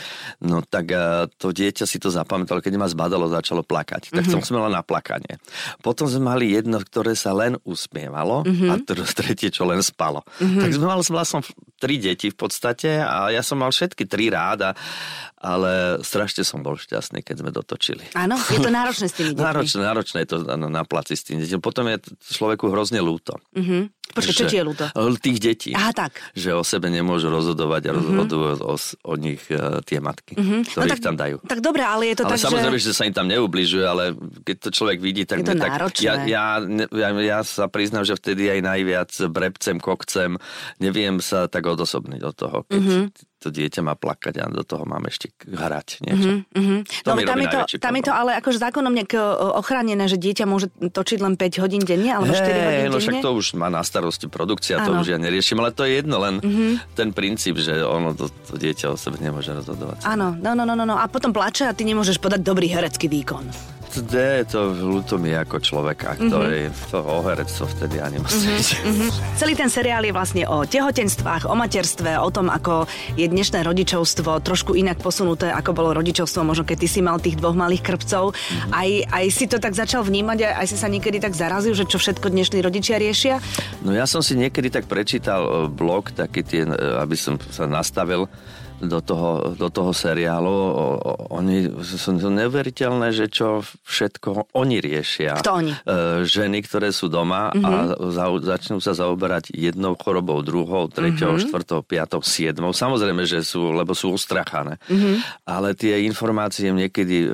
No 0.44 0.64
tak 0.64 0.92
eh, 0.92 1.26
to 1.40 1.52
dieťa 1.52 1.86
si 1.86 1.98
to 1.98 2.12
zapamätalo, 2.14 2.60
keď 2.64 2.80
ma 2.80 2.88
zbadalo, 2.88 3.32
začalo 3.32 3.66
plakať. 3.66 4.12
Tak 4.14 4.26
mm-hmm. 4.28 4.46
som 4.46 4.72
na 4.72 4.84
plakanie. 4.86 5.40
Potom 5.80 6.08
sme 6.08 6.32
mali 6.34 6.56
jedno, 6.56 6.80
ktoré 6.80 7.14
sa 7.16 7.32
len 7.36 7.56
usmievalo 7.64 8.44
mm-hmm. 8.44 8.70
a 8.70 8.76
tretie, 9.14 9.50
čo 9.54 9.68
len 9.68 9.80
spalo. 9.84 10.24
Mm-hmm. 10.40 10.62
Tak 10.64 10.72
sme 10.76 10.86
mali 10.88 11.02
vlastne 11.06 11.40
tri 11.80 11.96
deti 11.96 12.28
v 12.30 12.38
podstate 12.38 13.00
a 13.00 13.32
ja 13.32 13.40
som 13.40 13.60
mal 13.60 13.72
všetky 13.72 14.04
tri 14.04 14.28
ráda, 14.28 14.76
ale 15.40 16.04
strašne 16.04 16.44
som 16.44 16.60
bol 16.60 16.76
šťastný, 16.76 17.24
keď 17.24 17.36
sme 17.40 17.52
dotočili. 17.56 18.12
Áno, 18.12 18.36
je 18.52 18.60
to 18.60 18.68
náročné 18.68 19.08
s 19.08 19.16
tými 19.16 19.32
deťmi. 19.36 19.48
Náročné, 19.48 19.80
náročné 19.80 20.18
je 20.28 20.30
to 20.36 20.38
na, 20.44 20.68
na 20.68 20.84
placi 20.84 21.16
s 21.16 21.24
tými 21.24 21.48
deťmi. 21.48 21.64
Potom 21.64 21.88
je 21.88 22.04
človeku 22.36 22.68
hrozne 22.68 23.00
ľúto. 23.00 23.40
Mm-hmm. 23.56 24.00
Počkej, 24.10 24.36
čo 24.36 24.46
ti 24.50 24.58
je 24.58 24.66
ľúto? 24.66 24.84
Tých 25.22 25.40
detí. 25.40 25.70
Aha, 25.72 25.94
tak. 25.94 26.18
Že 26.34 26.60
o 26.60 26.64
sebe 26.66 26.90
nemôžu 26.90 27.30
rozhodovať 27.30 27.82
a 27.88 27.92
mhm. 27.94 27.98
rozhodujú 28.02 28.42
mm-hmm. 28.58 28.68
o, 28.68 28.76
o 29.06 29.14
nich 29.16 29.42
uh, 29.54 29.80
tie 29.86 30.02
matky, 30.02 30.34
mm-hmm. 30.36 30.62
ktoré 30.76 30.86
no, 30.90 30.92
tak, 30.92 31.00
tam 31.00 31.16
dajú. 31.16 31.38
Tak 31.46 31.60
dobre, 31.64 31.84
ale 31.86 32.12
je 32.12 32.16
to 32.20 32.24
ale 32.28 32.32
tak, 32.36 32.40
samozrejme, 32.42 32.78
že... 32.82 32.92
že 32.92 32.94
sa 32.98 33.04
im 33.06 33.16
tam 33.16 33.30
neubližuje, 33.30 33.86
ale 33.86 34.18
keď 34.44 34.56
to 34.66 34.70
človek 34.74 34.98
vidí, 35.00 35.24
tak... 35.24 35.46
Je 35.46 35.54
to 35.54 35.62
tak 35.62 35.72
náročné. 35.78 36.04
ja, 36.04 36.14
ja, 36.26 36.46
ja, 36.90 37.10
ja 37.16 37.40
sa 37.46 37.70
priznám, 37.70 38.04
že 38.04 38.18
vtedy 38.18 38.50
aj 38.50 38.60
najviac 38.66 39.12
brebcem, 39.30 39.78
kokcem, 39.78 40.42
neviem 40.82 41.22
sa 41.22 41.46
tak 41.46 41.70
odosobniť 41.70 42.22
od 42.26 42.36
toho, 42.36 42.58
keď 42.66 42.82
mm-hmm 42.82 43.29
to 43.40 43.48
dieťa 43.50 43.82
má 43.82 43.96
plakať 43.96 44.44
a 44.44 44.52
do 44.52 44.68
toho 44.68 44.84
mám 44.84 45.08
ešte 45.08 45.32
hrať 45.48 46.04
niečo. 46.04 46.44
Mm-hmm, 46.44 46.60
mm-hmm. 46.60 46.80
To 47.08 47.10
no, 47.16 47.24
tam, 47.24 47.40
je 47.40 47.48
to, 47.48 47.60
tam 47.80 47.94
je 47.96 48.04
to 48.04 48.12
ale 48.12 48.32
akože 48.36 48.58
zákonom 48.60 48.92
nejak 48.92 49.16
ochránené, 49.56 50.12
že 50.12 50.20
dieťa 50.20 50.44
môže 50.44 50.68
točiť 50.76 51.20
len 51.24 51.40
5 51.40 51.64
hodín 51.64 51.82
denne 51.88 52.20
alebo 52.20 52.36
hey, 52.36 52.44
4 52.44 52.52
hodín 52.52 52.80
denne? 52.84 52.92
no 52.92 53.00
však 53.00 53.24
to 53.24 53.32
už 53.32 53.48
má 53.56 53.72
na 53.72 53.80
starosti 53.80 54.28
produkcia, 54.28 54.84
ano. 54.84 54.86
to 54.86 54.92
už 55.08 55.08
ja 55.16 55.18
neriešim, 55.18 55.56
ale 55.64 55.72
to 55.72 55.88
je 55.88 56.04
jedno, 56.04 56.20
len 56.20 56.44
mm-hmm. 56.44 57.00
ten 57.00 57.16
princíp, 57.16 57.56
že 57.64 57.80
ono 57.80 58.12
to, 58.12 58.28
to 58.28 58.60
dieťa 58.60 58.92
o 58.92 59.00
sebe 59.00 59.16
nemôže 59.24 59.56
rozhodovať. 59.56 60.04
Áno, 60.04 60.36
no, 60.36 60.52
no, 60.52 60.68
no, 60.68 60.76
no, 60.76 60.84
no 60.84 60.96
a 61.00 61.08
potom 61.08 61.32
plače 61.32 61.72
a 61.72 61.74
ty 61.74 61.88
nemôžeš 61.88 62.20
podať 62.20 62.44
dobrý 62.44 62.68
herecký 62.68 63.08
výkon. 63.08 63.79
To, 63.90 64.00
je, 64.06 64.46
to 64.46 64.60
ľúto 64.78 65.18
mi 65.18 65.34
ako 65.34 65.58
človeka. 65.58 66.14
Mm-hmm. 66.16 66.32
To 66.32 66.38
mhm. 66.40 66.50
je 66.54 66.66
to 66.94 67.00
o 67.02 67.18
herectvo 67.26 67.64
vtedy 67.66 67.96
ani 67.98 68.18
mm-hmm. 68.22 68.86
mm-hmm. 68.86 69.10
Celý 69.36 69.54
ten 69.58 69.70
seriál 69.74 70.06
je 70.06 70.14
vlastne 70.14 70.44
o 70.46 70.64
tehotenstvách, 70.64 71.50
o 71.50 71.56
materstve, 71.58 72.22
o 72.22 72.30
tom, 72.30 72.54
ako 72.54 72.86
je 73.18 73.26
dnešné 73.26 73.66
rodičovstvo 73.66 74.40
trošku 74.46 74.78
inak 74.78 75.02
posunuté, 75.02 75.50
ako 75.50 75.74
bolo 75.74 75.98
rodičovstvo, 75.98 76.46
možno 76.46 76.64
keď 76.64 76.78
ty 76.86 76.88
si 76.88 77.02
mal 77.02 77.18
tých 77.18 77.42
dvoch 77.42 77.58
malých 77.58 77.82
krpcov. 77.82 78.32
Mm-hmm. 78.32 78.72
Aj, 78.72 78.90
aj 79.10 79.26
si 79.34 79.46
to 79.50 79.58
tak 79.58 79.74
začal 79.74 80.06
vnímať, 80.06 80.54
aj 80.54 80.68
si 80.70 80.78
sa 80.78 80.88
niekedy 80.88 81.18
tak 81.18 81.34
zarazil, 81.34 81.74
že 81.74 81.90
čo 81.90 81.98
všetko 81.98 82.30
dnešní 82.30 82.62
rodičia 82.62 83.02
riešia? 83.02 83.42
No 83.82 83.92
ja 83.92 84.06
som 84.06 84.22
si 84.22 84.38
niekedy 84.38 84.70
tak 84.70 84.86
prečítal 84.86 85.42
e, 85.42 85.52
blog, 85.68 86.14
taký 86.14 86.46
tie, 86.46 86.62
e, 86.64 86.76
aby 87.02 87.18
som 87.18 87.42
sa 87.50 87.66
nastavil 87.66 88.30
do 88.80 89.00
toho, 89.04 89.54
do 89.56 89.68
toho 89.68 89.92
seriálu. 89.92 90.50
O, 90.50 90.86
o, 90.96 91.12
oni 91.36 91.68
sú 91.84 92.16
neuveriteľné, 92.16 93.12
že 93.12 93.28
čo 93.28 93.64
všetko 93.64 94.56
oni 94.56 94.80
riešia. 94.80 95.40
Kto 95.40 95.52
oni? 95.60 95.72
E, 95.76 95.80
ženy, 96.24 96.64
ktoré 96.64 96.96
sú 96.96 97.12
doma 97.12 97.52
mm-hmm. 97.52 97.66
a 97.66 97.72
mhm. 97.72 98.12
za, 98.12 98.26
začnú 98.56 98.78
sa 98.80 98.96
zaoberať 98.96 99.52
jednou 99.52 100.00
chorobou, 100.00 100.40
druhou, 100.42 100.88
treťou, 100.88 101.36
mm-hmm. 101.36 101.48
štvrtou, 101.52 101.80
piatou, 101.84 102.22
siedmou. 102.24 102.72
Samozrejme, 102.72 103.28
že 103.28 103.44
sú, 103.44 103.76
lebo 103.76 103.92
sú 103.92 104.16
ustrachané. 104.16 104.80
Mm-hmm. 104.88 105.16
Ale 105.48 105.76
tie 105.76 106.08
informácie 106.08 106.72
niekedy 106.72 107.28
e, 107.28 107.30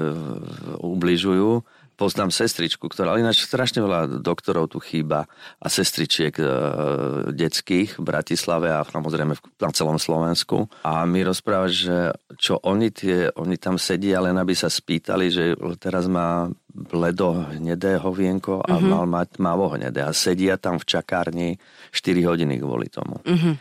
ubližujú 0.82 1.62
poznám 1.96 2.30
sestričku, 2.30 2.92
ktorá, 2.92 3.16
ale 3.16 3.24
ináč 3.24 3.48
strašne 3.48 3.80
veľa 3.80 4.20
doktorov 4.20 4.70
tu 4.70 4.84
chýba 4.84 5.26
a 5.58 5.68
sestričiek 5.72 6.36
e, 6.38 6.46
detských 7.32 7.98
v 7.98 8.04
Bratislave 8.04 8.70
a 8.70 8.84
samozrejme 8.84 9.34
na 9.36 9.72
celom 9.72 9.96
Slovensku. 9.96 10.68
A 10.84 11.08
mi 11.08 11.24
rozpráva, 11.24 11.72
že 11.72 12.12
čo 12.36 12.60
oni, 12.62 12.92
tie, 12.92 13.32
oni 13.34 13.56
tam 13.56 13.80
sedia, 13.80 14.20
len 14.20 14.36
aby 14.36 14.52
sa 14.52 14.68
spýtali, 14.68 15.32
že 15.32 15.44
teraz 15.80 16.12
má 16.12 16.52
bledo 16.76 17.48
hnedé 17.56 17.96
hovienko 18.04 18.60
a 18.60 18.76
mm-hmm. 18.76 18.92
mal 18.92 19.06
mať 19.08 19.30
mavo 19.40 19.72
hnedé. 19.72 20.04
A 20.04 20.12
sedia 20.12 20.60
tam 20.60 20.76
v 20.76 20.86
čakárni 20.86 21.50
4 21.96 22.20
hodiny 22.28 22.60
kvôli 22.60 22.92
tomu. 22.92 23.24
Mm-hmm. 23.24 23.54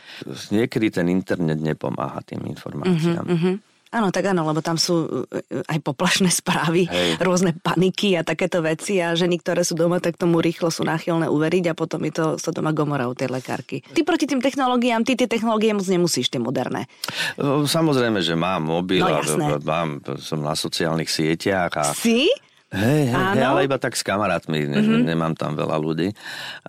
Niekedy 0.51 0.87
ten 0.91 1.07
internet 1.07 1.63
nepomáha 1.63 2.19
tým 2.27 2.43
informáciám. 2.51 3.23
Mm-hmm. 3.23 3.74
Áno, 3.95 4.11
tak 4.11 4.27
áno, 4.27 4.43
lebo 4.43 4.59
tam 4.59 4.75
sú 4.75 5.23
e, 5.31 5.63
aj 5.71 5.79
poplašné 5.79 6.27
správy, 6.27 6.83
Hej. 6.91 7.23
rôzne 7.23 7.55
paniky 7.55 8.19
a 8.19 8.27
takéto 8.27 8.59
veci 8.59 8.99
a 8.99 9.15
ženy, 9.15 9.39
ktoré 9.39 9.63
sú 9.63 9.79
doma, 9.79 10.03
tak 10.03 10.19
tomu 10.19 10.43
rýchlo 10.43 10.67
sú 10.67 10.83
náchylné 10.83 11.31
uveriť 11.31 11.71
a 11.71 11.77
potom 11.79 12.03
je 12.03 12.11
to 12.11 12.25
sa 12.35 12.51
doma 12.51 12.75
gomora 12.75 13.07
u 13.07 13.15
tej 13.15 13.31
lekárky. 13.31 13.87
Ty 13.95 14.03
proti 14.03 14.27
tým 14.27 14.43
technológiám, 14.43 15.07
ty 15.07 15.15
tie 15.15 15.31
technológie 15.31 15.71
moc 15.71 15.87
nemusíš, 15.87 16.27
tie 16.27 16.43
moderné. 16.43 16.91
Samozrejme, 17.39 18.19
že 18.19 18.35
mám 18.35 18.67
mobil 18.67 18.99
no, 18.99 19.15
a 19.15 19.23
mám, 19.63 20.03
som 20.19 20.43
na 20.43 20.59
sociálnych 20.59 21.07
sieťach. 21.07 21.71
A... 21.79 21.95
Si? 21.95 22.27
Hej, 22.75 23.07
hej, 23.07 23.39
ale 23.39 23.63
iba 23.63 23.79
tak 23.79 23.95
s 23.95 24.03
kamarátmi, 24.03 24.67
mm-hmm. 24.67 25.07
nemám 25.07 25.31
tam 25.37 25.55
veľa 25.55 25.79
ľudí, 25.79 26.11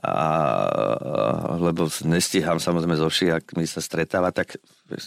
a, 0.06 0.14
lebo 1.58 1.90
nestíham 2.06 2.62
samozrejme 2.62 2.94
so 2.94 3.10
všakmi 3.10 3.66
sa 3.66 3.82
stretávať, 3.82 4.32
tak 4.44 4.48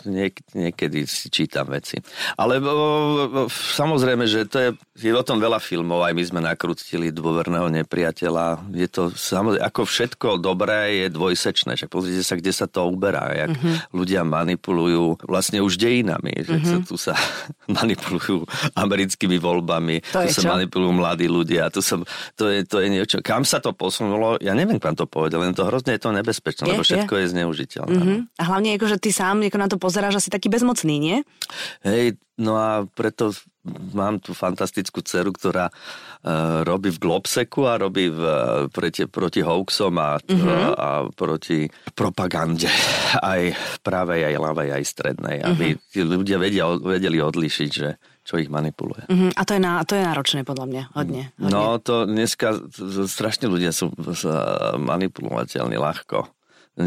niek- 0.06 0.44
niekedy 0.52 1.08
si 1.08 1.32
čítam 1.32 1.72
veci. 1.72 1.98
Ale 2.36 2.60
o, 2.60 3.48
samozrejme, 3.50 4.28
že 4.28 4.46
to 4.46 4.58
je, 4.60 4.70
je 5.00 5.12
o 5.16 5.24
tom 5.24 5.40
veľa 5.40 5.58
filmov, 5.64 6.04
aj 6.04 6.14
my 6.14 6.24
sme 6.24 6.40
nakrútili 6.44 7.16
dôverného 7.16 7.72
nepriateľa. 7.72 8.70
Je 8.76 8.88
to 8.92 9.10
samozrejme, 9.16 9.64
ako 9.64 9.82
všetko 9.88 10.28
dobré 10.44 11.06
je 11.06 11.08
dvojsečné. 11.16 11.80
Však 11.80 11.90
pozrite 11.90 12.24
sa, 12.28 12.36
kde 12.36 12.52
sa 12.52 12.68
to 12.68 12.84
uberá, 12.92 13.32
jak 13.32 13.56
mm-hmm. 13.56 13.96
ľudia 13.96 14.22
manipulujú 14.28 15.24
vlastne 15.24 15.64
už 15.64 15.80
dejinami, 15.80 16.44
že 16.44 16.60
mm-hmm. 16.60 16.68
sa, 16.68 16.78
tu 16.84 16.96
sa 17.00 17.14
manipulujú 17.80 18.44
americkými 18.76 19.40
voľbami, 19.40 20.04
to 20.04 20.28
tu 20.28 20.30
sa 20.36 20.42
čo? 20.44 20.50
manipulujú 20.52 20.92
mladí 20.92 21.28
ľudia, 21.32 21.72
tu 21.72 21.80
sa, 21.80 21.96
to, 22.36 22.52
je, 22.52 22.68
to 22.68 22.84
je 22.84 22.88
niečo. 22.92 23.18
Kam 23.24 23.48
sa 23.48 23.64
to 23.64 23.72
posunulo, 23.72 24.36
ja 24.44 24.52
neviem, 24.52 24.82
kam 24.82 24.98
to 24.98 25.08
povedal, 25.08 25.40
len 25.40 25.56
to 25.56 25.64
hrozne 25.64 25.96
je 25.96 26.02
to 26.02 26.12
nebezpečné, 26.12 26.68
je, 26.68 26.72
lebo 26.76 26.84
všetko 26.84 27.14
je, 27.16 27.22
je 27.24 27.28
zneužiteľné. 27.32 28.02
Mm-hmm. 28.02 28.20
A 28.36 28.44
hlavne, 28.44 28.70
akože 28.76 28.98
ty 29.00 29.10
sám 29.16 29.46
ako 29.46 29.58
na 29.58 29.69
to 29.70 29.78
pozeráš 29.78 30.26
asi 30.26 30.30
taký 30.34 30.50
bezmocný, 30.50 30.98
nie? 30.98 31.18
Hej, 31.86 32.18
no 32.42 32.58
a 32.58 32.84
preto 32.90 33.32
mám 33.94 34.18
tú 34.18 34.34
fantastickú 34.34 35.04
dceru, 35.06 35.30
ktorá 35.36 35.70
uh, 35.70 36.66
robí 36.66 36.90
v 36.90 37.02
Globseku 37.02 37.70
a 37.70 37.78
robí 37.78 38.10
v, 38.10 38.22
proti, 38.74 39.06
proti 39.06 39.46
hoaxom 39.46 39.94
a, 40.00 40.18
mm-hmm. 40.18 40.74
a, 40.74 40.90
proti 41.14 41.70
propagande 41.94 42.72
aj 43.22 43.54
pravej, 43.86 44.34
aj 44.34 44.36
ľavej, 44.42 44.70
aj 44.74 44.84
strednej, 44.84 45.38
mm-hmm. 45.44 45.52
aby 45.54 45.66
tí 45.78 46.00
ľudia 46.02 46.38
vedia, 46.42 46.66
vedeli 46.74 47.22
odlišiť, 47.22 47.70
že 47.70 48.02
čo 48.30 48.38
ich 48.38 48.46
manipuluje. 48.52 49.10
Uh-huh. 49.10 49.34
A 49.34 49.42
to 49.42 49.58
je, 49.58 49.62
na, 49.64 49.82
to 49.82 49.98
je 49.98 50.06
náročné 50.06 50.46
podľa 50.46 50.66
mňa, 50.70 50.84
hodne, 50.94 51.34
hodne. 51.42 51.50
No 51.50 51.82
to 51.82 52.06
dneska 52.06 52.62
strašne 53.10 53.50
ľudia 53.50 53.74
sú 53.74 53.90
manipulovateľní 54.78 55.82
ľahko 55.82 56.30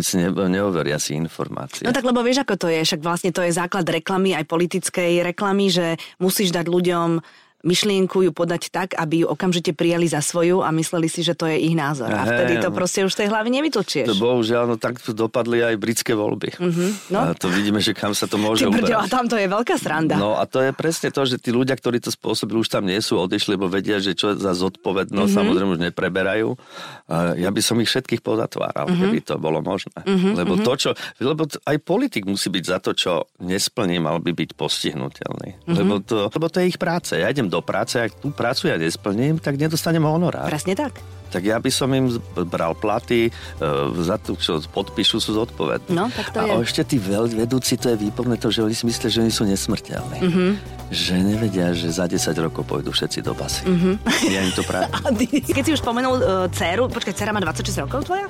si 0.00 0.16
ne, 0.16 0.32
neoveria 0.32 0.96
si 0.96 1.12
informácie. 1.12 1.84
No 1.84 1.92
tak 1.92 2.08
lebo 2.08 2.24
vieš, 2.24 2.48
ako 2.48 2.56
to 2.56 2.72
je, 2.72 2.80
však 2.80 3.04
vlastne 3.04 3.28
to 3.28 3.44
je 3.44 3.52
základ 3.52 3.84
reklamy, 3.84 4.32
aj 4.32 4.48
politickej 4.48 5.20
reklamy, 5.20 5.68
že 5.68 6.00
musíš 6.16 6.48
dať 6.56 6.64
ľuďom 6.72 7.20
myšlienku 7.62 8.26
ju 8.26 8.30
podať 8.34 8.74
tak, 8.74 8.88
aby 8.98 9.22
ju 9.22 9.26
okamžite 9.30 9.70
prijali 9.72 10.10
za 10.10 10.18
svoju 10.18 10.66
a 10.66 10.74
mysleli 10.74 11.06
si, 11.06 11.22
že 11.22 11.38
to 11.38 11.46
je 11.46 11.62
ich 11.62 11.78
názor. 11.78 12.10
A 12.10 12.26
vtedy 12.26 12.58
to 12.58 12.74
proste 12.74 13.06
už 13.06 13.14
z 13.14 13.24
tej 13.24 13.28
hlavy 13.30 13.48
nevytočieš. 13.54 14.10
To 14.10 14.18
bohužiaľ, 14.18 14.74
no 14.74 14.76
tak 14.76 14.98
dopadli 15.14 15.62
aj 15.62 15.74
britské 15.78 16.12
voľby. 16.18 16.58
Uh-huh. 16.58 16.90
No. 17.14 17.30
A 17.30 17.38
to 17.38 17.46
vidíme, 17.46 17.78
že 17.78 17.94
kam 17.94 18.18
sa 18.18 18.26
to 18.26 18.34
môže 18.34 18.66
uberať. 18.66 18.98
A 18.98 19.06
tam 19.06 19.30
to 19.30 19.38
je 19.38 19.46
veľká 19.46 19.78
sranda. 19.78 20.18
No 20.18 20.34
a 20.34 20.42
to 20.50 20.58
je 20.58 20.74
presne 20.74 21.14
to, 21.14 21.22
že 21.22 21.38
tí 21.38 21.54
ľudia, 21.54 21.78
ktorí 21.78 22.02
to 22.02 22.10
spôsobili, 22.10 22.58
už 22.58 22.70
tam 22.70 22.82
nie 22.82 22.98
sú, 22.98 23.14
odišli, 23.22 23.54
lebo 23.54 23.70
vedia, 23.70 24.02
že 24.02 24.18
čo 24.18 24.34
za 24.34 24.52
zodpovednosť, 24.58 25.30
uh-huh. 25.30 25.38
samozrejme 25.38 25.70
už 25.78 25.82
nepreberajú. 25.86 26.58
A 27.06 27.38
ja 27.38 27.54
by 27.54 27.62
som 27.62 27.78
ich 27.78 27.86
všetkých 27.86 28.26
pozatváral, 28.26 28.90
uh-huh. 28.90 28.98
keby 29.06 29.22
to 29.22 29.38
bolo 29.38 29.62
možné. 29.62 30.02
Uh-huh. 30.02 30.34
Lebo 30.34 30.58
to, 30.58 30.72
čo, 30.74 30.90
lebo 31.22 31.46
aj 31.46 31.76
politik 31.86 32.26
musí 32.26 32.50
byť 32.50 32.64
za 32.66 32.78
to, 32.82 32.90
čo 32.96 33.30
nesplní, 33.38 34.02
mal 34.02 34.18
by 34.18 34.34
byť 34.34 34.50
postihnutelný. 34.58 35.62
Uh-huh. 35.62 35.76
Lebo, 35.78 36.02
to, 36.02 36.26
lebo 36.26 36.46
to 36.50 36.58
je 36.58 36.66
ich 36.74 36.80
práce. 36.80 37.14
Ja 37.14 37.30
idem 37.30 37.51
do 37.52 37.60
práce, 37.60 38.00
ak 38.00 38.16
tú 38.16 38.32
prácu 38.32 38.72
ja 38.72 38.80
nesplním, 38.80 39.36
tak 39.36 39.60
nedostanem 39.60 40.00
honorár. 40.00 40.48
Presne 40.48 40.72
tak 40.72 41.04
tak 41.32 41.48
ja 41.48 41.56
by 41.56 41.70
som 41.72 41.88
im 41.96 42.12
bral 42.44 42.76
platy, 42.76 43.32
e, 43.32 43.64
za 44.04 44.20
to, 44.20 44.36
čo 44.36 44.60
podpíšu, 44.60 45.16
sú 45.16 45.32
zodpovední. 45.32 45.96
No, 45.96 46.12
tak 46.12 46.36
to 46.36 46.44
a 46.44 46.60
je. 46.60 46.68
ešte 46.68 46.84
tí 46.84 46.96
vedúci, 47.00 47.80
to 47.80 47.88
je 47.88 47.96
výborné 47.96 48.36
to, 48.36 48.52
že 48.52 48.60
oni 48.60 48.76
si 48.76 48.84
myslia, 48.84 49.08
že 49.08 49.24
oni 49.24 49.32
sú 49.32 49.48
nesmrteľní. 49.48 50.20
Mm-hmm. 50.20 50.50
Že 50.92 51.14
nevedia, 51.24 51.72
že 51.72 51.88
za 51.88 52.04
10 52.04 52.36
rokov 52.44 52.68
pôjdu 52.68 52.92
všetci 52.92 53.24
do 53.24 53.32
basy. 53.32 53.64
Mm-hmm. 53.64 53.94
Ja 54.28 54.44
im 54.44 54.52
to 54.52 54.60
práve. 54.60 54.92
Keď 55.56 55.64
si 55.64 55.72
už 55.72 55.80
spomenul 55.80 56.20
uh, 56.20 56.44
dceru, 56.52 56.92
počkaj, 56.92 57.16
dcera 57.16 57.32
má 57.32 57.40
26 57.40 57.88
rokov 57.88 58.04
tvoja? 58.04 58.28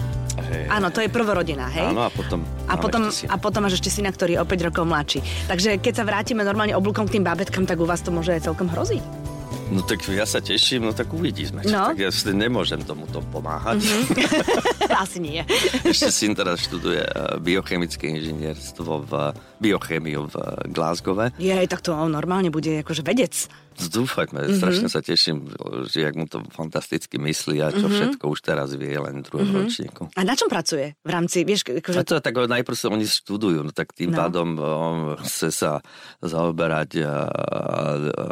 Hej, 0.51 0.67
Áno, 0.71 0.89
to 0.91 0.99
je 1.03 1.09
prvorodina, 1.09 1.71
hej? 1.71 1.87
Áno, 1.91 2.07
a 2.07 2.11
potom, 2.11 2.43
a 2.67 2.75
potom, 2.75 3.03
a 3.09 3.37
potom 3.39 3.61
máš 3.63 3.79
ešte 3.79 3.91
syna, 3.91 4.11
ktorý 4.11 4.39
je 4.39 4.41
o 4.43 4.47
5 4.47 4.69
rokov 4.73 4.85
mladší. 4.85 5.21
Takže 5.47 5.79
keď 5.79 5.93
sa 5.93 6.05
vrátime 6.07 6.43
normálne 6.43 6.75
oblúkom 6.75 7.07
k 7.07 7.19
tým 7.19 7.25
babetkám, 7.25 7.65
tak 7.65 7.79
u 7.79 7.87
vás 7.87 8.03
to 8.03 8.11
môže 8.11 8.35
aj 8.35 8.51
celkom 8.51 8.67
hroziť. 8.71 9.32
No 9.73 9.81
tak 9.81 10.05
ja 10.13 10.29
sa 10.29 10.45
teším, 10.45 10.85
no 10.85 10.93
tak 10.93 11.09
uvidíme. 11.17 11.65
No. 11.65 11.89
Tak 11.89 11.97
ja 11.97 12.13
nemôžem 12.37 12.85
tomuto 12.85 13.25
pomáhať. 13.33 13.81
Mm-hmm. 13.81 14.93
Asi 15.03 15.17
nie. 15.17 15.41
Ešte 15.93 16.13
syn 16.13 16.37
teraz 16.37 16.69
študuje 16.69 17.01
eh, 17.01 17.41
biochemické 17.41 18.13
inžinierstvo 18.13 19.09
v 19.09 19.13
biochemiu 19.65 20.29
v 20.29 20.37
Glasgow. 20.69 21.17
Je, 21.41 21.57
tak 21.65 21.81
to 21.81 21.97
on 21.97 22.13
normálne 22.13 22.53
bude 22.53 22.85
akože 22.85 23.01
vedec. 23.01 23.33
Dúfajme, 23.73 24.45
mm-hmm. 24.45 24.59
strašne 24.61 24.89
sa 24.93 25.01
teším, 25.01 25.49
že 25.89 26.05
jak 26.05 26.13
mu 26.21 26.29
to 26.29 26.45
fantasticky 26.53 27.17
myslí 27.17 27.65
a 27.65 27.73
čo 27.73 27.89
mm-hmm. 27.89 27.97
všetko 27.97 28.25
už 28.29 28.41
teraz 28.45 28.77
vie 28.77 28.93
len 28.93 29.25
druhého 29.25 29.49
mm-hmm. 29.49 29.65
ročníku. 29.65 30.03
A 30.13 30.21
na 30.21 30.37
čom 30.37 30.53
pracuje 30.53 30.93
v 31.01 31.11
rámci, 31.11 31.49
vieš, 31.49 31.65
akože... 31.65 31.97
A 31.97 32.05
to 32.05 32.21
tak 32.21 32.37
najprv 32.37 32.77
sa 32.77 32.93
oni 32.93 33.09
študujú, 33.09 33.65
no 33.65 33.73
tak 33.73 33.97
tým 33.97 34.13
no. 34.13 34.21
pádom 34.21 34.61
on 34.61 34.99
chce 35.25 35.49
sa 35.49 35.81
zaoberať 36.21 37.01
a, 37.01 37.17
a 37.25 38.27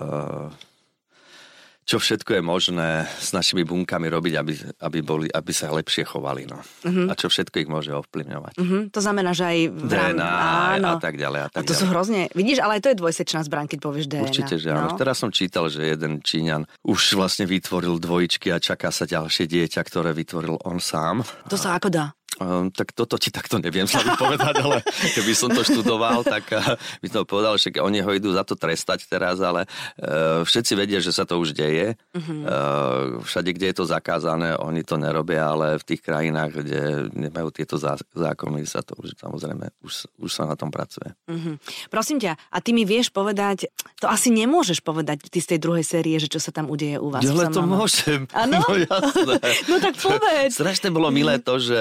čo 1.91 1.99
všetko 1.99 2.39
je 2.39 2.43
možné 2.47 3.03
s 3.19 3.35
našimi 3.35 3.67
bunkami 3.67 4.07
robiť, 4.07 4.35
aby, 4.39 4.53
aby, 4.79 4.99
boli, 5.03 5.27
aby 5.27 5.51
sa 5.51 5.75
lepšie 5.75 6.07
chovali. 6.07 6.47
No. 6.47 6.63
Uh-huh. 6.87 7.11
A 7.11 7.19
čo 7.19 7.27
všetko 7.27 7.67
ich 7.67 7.67
môže 7.67 7.91
ovplyvňovať. 7.91 8.55
Uh-huh. 8.63 8.83
To 8.95 9.01
znamená, 9.03 9.35
že 9.35 9.51
aj... 9.51 9.59
V 9.75 9.91
rám... 9.91 10.15
DNA 10.15 10.31
áno. 10.79 10.89
a 10.95 11.03
tak 11.03 11.19
ďalej. 11.19 11.41
A, 11.43 11.47
tak 11.51 11.59
a 11.59 11.67
to 11.67 11.75
ďalej. 11.75 11.81
sú 11.83 11.85
hrozne... 11.91 12.21
Vidíš, 12.31 12.63
ale 12.63 12.79
aj 12.79 12.83
to 12.87 12.91
je 12.95 12.97
dvojsečná 13.03 13.43
zbraň, 13.43 13.67
keď 13.67 13.79
povieš 13.83 14.07
DNA. 14.07 14.23
Určite, 14.23 14.55
že 14.63 14.71
áno. 14.71 14.95
No. 14.95 14.99
Teraz 15.03 15.19
som 15.19 15.35
čítal, 15.35 15.67
že 15.67 15.83
jeden 15.83 16.23
Číňan 16.23 16.63
už 16.87 17.19
vlastne 17.19 17.51
vytvoril 17.51 17.99
dvojičky 17.99 18.55
a 18.55 18.63
čaká 18.63 18.95
sa 18.95 19.03
ďalšie 19.11 19.51
dieťa, 19.51 19.83
ktoré 19.83 20.15
vytvoril 20.15 20.63
on 20.63 20.79
sám. 20.79 21.27
To 21.51 21.59
sa 21.59 21.75
ako 21.75 21.91
dá? 21.91 22.15
Um, 22.41 22.73
tak 22.73 22.97
toto 22.97 23.21
ti 23.21 23.29
takto 23.29 23.61
neviem 23.61 23.85
sa 23.85 24.01
povedať, 24.17 24.65
ale 24.65 24.81
keby 25.13 25.33
som 25.37 25.53
to 25.53 25.61
študoval, 25.61 26.25
tak 26.25 26.49
uh, 26.57 26.73
by 27.05 27.09
to 27.13 27.29
povedal, 27.29 27.61
že 27.61 27.69
oni 27.77 28.01
ho 28.01 28.09
idú 28.17 28.33
za 28.33 28.49
to 28.49 28.57
trestať 28.57 29.05
teraz, 29.05 29.45
ale 29.45 29.69
uh, 30.01 30.41
všetci 30.41 30.73
vedia, 30.73 31.05
že 31.05 31.13
sa 31.13 31.29
to 31.29 31.37
už 31.37 31.53
deje. 31.53 32.01
Uh-huh. 32.17 32.33
Uh, 32.41 33.21
všade, 33.29 33.53
kde 33.53 33.69
je 33.69 33.77
to 33.77 33.85
zakázané, 33.85 34.57
oni 34.57 34.81
to 34.89 34.97
nerobia, 34.97 35.53
ale 35.53 35.77
v 35.77 35.85
tých 35.85 36.01
krajinách, 36.01 36.65
kde 36.65 36.81
nemajú 37.13 37.53
tieto 37.53 37.77
zá- 37.77 38.01
zákony, 38.17 38.65
sa 38.65 38.81
to 38.81 38.97
už 38.97 39.21
samozrejme, 39.21 39.69
už, 39.85 40.09
už 40.17 40.31
sa 40.33 40.49
na 40.49 40.57
tom 40.57 40.73
pracuje. 40.73 41.13
Uh-huh. 41.29 41.61
Prosím 41.93 42.25
ťa, 42.25 42.41
a 42.41 42.57
ty 42.65 42.73
mi 42.73 42.89
vieš 42.89 43.13
povedať, 43.13 43.69
to 44.01 44.09
asi 44.09 44.33
nemôžeš 44.33 44.81
povedať 44.81 45.29
ty 45.29 45.45
z 45.45 45.57
tej 45.57 45.59
druhej 45.61 45.85
série, 45.85 46.17
že 46.17 46.33
čo 46.33 46.41
sa 46.41 46.57
tam 46.57 46.73
udeje 46.73 46.97
u 46.97 47.13
vás. 47.13 47.21
Ale 47.21 47.53
to 47.53 47.61
môžem. 47.61 48.25
Áno? 48.33 48.65
No 48.71 48.77
jasné. 48.79 49.35
no 49.71 49.77
tak 49.83 49.99
povedz. 49.99 50.55
Strašne 50.55 50.95
bolo 50.95 51.11
milé 51.11 51.43
to, 51.43 51.59
že 51.59 51.75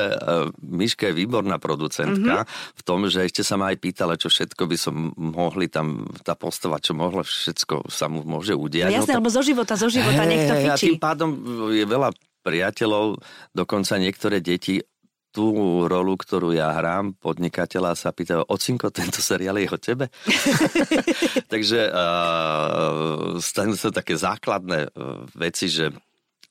Miška 0.58 1.10
je 1.12 1.14
výborná 1.14 1.62
producentka 1.62 2.46
mm-hmm. 2.46 2.76
v 2.76 2.82
tom, 2.82 3.06
že 3.06 3.26
ešte 3.26 3.46
sa 3.46 3.56
ma 3.56 3.70
aj 3.70 3.78
pýtala, 3.78 4.18
čo 4.18 4.28
všetko 4.32 4.64
by 4.66 4.78
som 4.78 5.14
mohli 5.16 5.70
tam, 5.70 6.10
tá 6.26 6.34
postava, 6.34 6.82
čo 6.82 6.98
mohlo 6.98 7.22
všetko 7.22 7.88
sa 7.92 8.10
mu 8.10 8.26
môže 8.26 8.58
udiať. 8.58 8.90
No 8.90 8.98
jasné, 9.04 9.14
no, 9.16 9.20
lebo 9.24 9.32
zo 9.32 9.44
života, 9.46 9.74
zo 9.78 9.88
života, 9.88 10.24
hey, 10.26 10.30
niekto 10.30 10.54
fičí. 10.58 10.70
A 10.70 10.76
tým 10.76 10.98
pádom 10.98 11.30
je 11.70 11.86
veľa 11.86 12.10
priateľov, 12.42 13.20
dokonca 13.54 14.00
niektoré 14.00 14.40
deti 14.40 14.80
tú 15.30 15.86
rolu, 15.86 16.18
ktorú 16.18 16.58
ja 16.58 16.74
hrám, 16.74 17.14
podnikateľa 17.22 17.94
sa 17.94 18.10
pýtajú, 18.10 18.50
ocinko, 18.50 18.90
tento 18.90 19.22
seriál 19.22 19.62
je 19.62 19.70
o 19.70 19.78
tebe? 19.78 20.06
Takže 21.54 21.80
uh, 21.94 23.38
stanú 23.38 23.78
sa 23.78 23.94
také 23.94 24.18
základné 24.18 24.90
veci, 25.38 25.70
že 25.70 25.94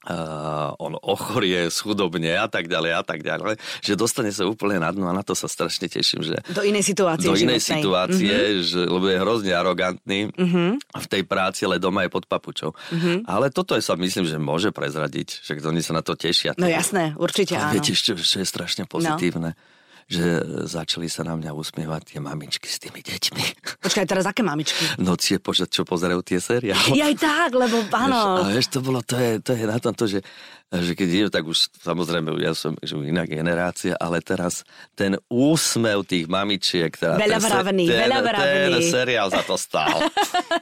uh, 0.07 0.79
on 0.79 0.95
ochorie, 1.03 1.67
schudobne 1.73 2.39
a 2.39 2.47
tak 2.47 2.71
ďalej 2.71 2.93
a 2.95 3.03
tak 3.03 3.27
ďalej, 3.27 3.59
že 3.83 3.99
dostane 3.99 4.31
sa 4.31 4.47
úplne 4.47 4.79
na 4.79 4.95
dno 4.95 5.11
a 5.11 5.15
na 5.17 5.27
to 5.27 5.35
sa 5.35 5.51
strašne 5.51 5.91
teším, 5.91 6.23
že... 6.23 6.39
Do 6.55 6.63
inej 6.63 6.87
situácie. 6.87 7.27
Do 7.27 7.35
inej 7.35 7.59
životnej. 7.59 7.83
situácie, 7.83 8.35
mm-hmm. 8.37 8.63
že, 8.63 8.81
lebo 8.87 9.05
je 9.11 9.19
hrozne 9.19 9.53
arogantný 9.57 10.21
mm-hmm. 10.31 10.71
v 10.95 11.07
tej 11.11 11.23
práci, 11.27 11.67
ale 11.67 11.83
doma 11.83 12.07
je 12.07 12.11
pod 12.13 12.31
papučou. 12.31 12.71
Mm-hmm. 12.95 13.27
Ale 13.27 13.51
toto 13.51 13.75
je 13.75 13.83
sa 13.83 13.99
myslím, 13.99 14.29
že 14.29 14.39
môže 14.39 14.71
prezradiť, 14.71 15.43
že 15.43 15.59
oni 15.65 15.83
sa 15.83 15.97
na 15.99 16.03
to 16.05 16.15
tešia. 16.15 16.55
No 16.55 16.71
jasné, 16.71 17.19
určite 17.19 17.59
a 17.59 17.73
áno. 17.73 17.81
Viete, 17.81 17.97
čo, 17.97 18.15
čo 18.15 18.37
je 18.39 18.47
strašne 18.47 18.87
pozitívne? 18.87 19.57
No 19.57 19.77
že 20.09 20.25
začali 20.65 21.05
sa 21.13 21.21
na 21.21 21.37
mňa 21.37 21.53
usmievať 21.53 22.17
tie 22.17 22.19
mamičky 22.19 22.65
s 22.65 22.81
tými 22.81 23.05
deťmi. 23.05 23.45
Počkaj, 23.85 24.09
teraz 24.09 24.25
aké 24.25 24.41
mamičky? 24.41 24.81
No 24.97 25.21
tie, 25.21 25.37
čo 25.69 25.85
pozerajú 25.85 26.25
tie 26.25 26.41
seriály. 26.41 26.97
Ja 26.97 27.13
aj 27.13 27.17
tak, 27.21 27.51
lebo 27.53 27.85
áno. 27.93 28.41
A 28.41 28.49
vieš, 28.49 28.73
to 28.73 28.81
bolo, 28.81 29.05
to 29.05 29.21
je, 29.21 29.37
to 29.45 29.53
je 29.53 29.69
na 29.69 29.77
tom 29.77 29.93
to, 29.93 30.09
že 30.09 30.25
že 30.69 30.93
keď 30.93 31.09
idem, 31.09 31.31
tak 31.33 31.49
už 31.49 31.73
samozrejme, 31.81 32.29
ja 32.45 32.53
som 32.53 32.77
že 32.85 32.93
iná 33.01 33.25
generácia, 33.25 33.97
ale 33.97 34.21
teraz 34.21 34.69
ten 34.93 35.17
úsmev 35.33 36.05
tých 36.05 36.29
mamičiek, 36.29 36.93
teda 36.93 37.17
veľa 37.17 37.41
ten, 37.41 37.49
vravený, 37.49 37.85
ten, 37.89 38.01
veľa 38.05 38.19
vravený. 38.21 38.73
ten 38.77 38.85
seriál 38.85 39.33
za 39.33 39.41
to 39.49 39.57
stál. 39.57 39.97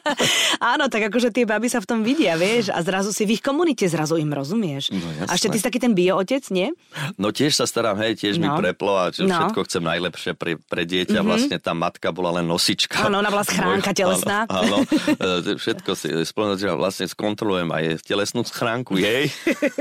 Áno, 0.79 0.87
tak 0.87 1.11
akože 1.11 1.35
tie 1.35 1.43
baby 1.43 1.67
sa 1.67 1.83
v 1.83 1.91
tom 1.91 2.01
vidia, 2.07 2.39
vieš, 2.39 2.71
a 2.71 2.79
zrazu 2.87 3.11
si 3.11 3.27
v 3.27 3.35
ich 3.35 3.43
komunite, 3.43 3.83
zrazu 3.91 4.15
im 4.15 4.31
rozumieš. 4.31 4.95
No, 4.95 5.11
jasné. 5.11 5.27
a 5.27 5.33
ešte 5.35 5.49
ty 5.51 5.57
si 5.59 5.67
taký 5.67 5.83
ten 5.83 5.91
bio-otec, 5.91 6.47
nie? 6.55 6.71
No 7.19 7.35
tiež 7.35 7.59
sa 7.59 7.67
starám, 7.67 7.99
hej, 7.99 8.15
tiež 8.15 8.39
no. 8.39 8.47
mi 8.47 8.49
preplo 8.63 8.95
a 8.95 9.11
čo, 9.11 9.27
no. 9.27 9.36
Všetko 9.37 9.61
chcem 9.69 9.83
najlepšie 9.85 10.33
pre, 10.35 10.57
pre 10.57 10.83
dieťa. 10.89 11.21
Mm-hmm. 11.21 11.29
Vlastne 11.29 11.57
tá 11.61 11.73
matka 11.77 12.09
bola 12.11 12.41
len 12.41 12.47
nosička. 12.49 13.07
Áno, 13.07 13.21
ona 13.21 13.29
bola 13.29 13.45
schránka 13.45 13.93
telesná. 13.93 14.49
Áno, 14.49 14.83
áno 14.83 15.47
e, 15.47 15.57
všetko 15.61 15.91
si 15.93 16.09
spolnotil, 16.25 16.77
vlastne 16.77 17.07
skontrolujem 17.07 17.69
aj 17.73 17.85
telesnú 18.05 18.43
schránku 18.43 18.97
jej. 18.97 19.29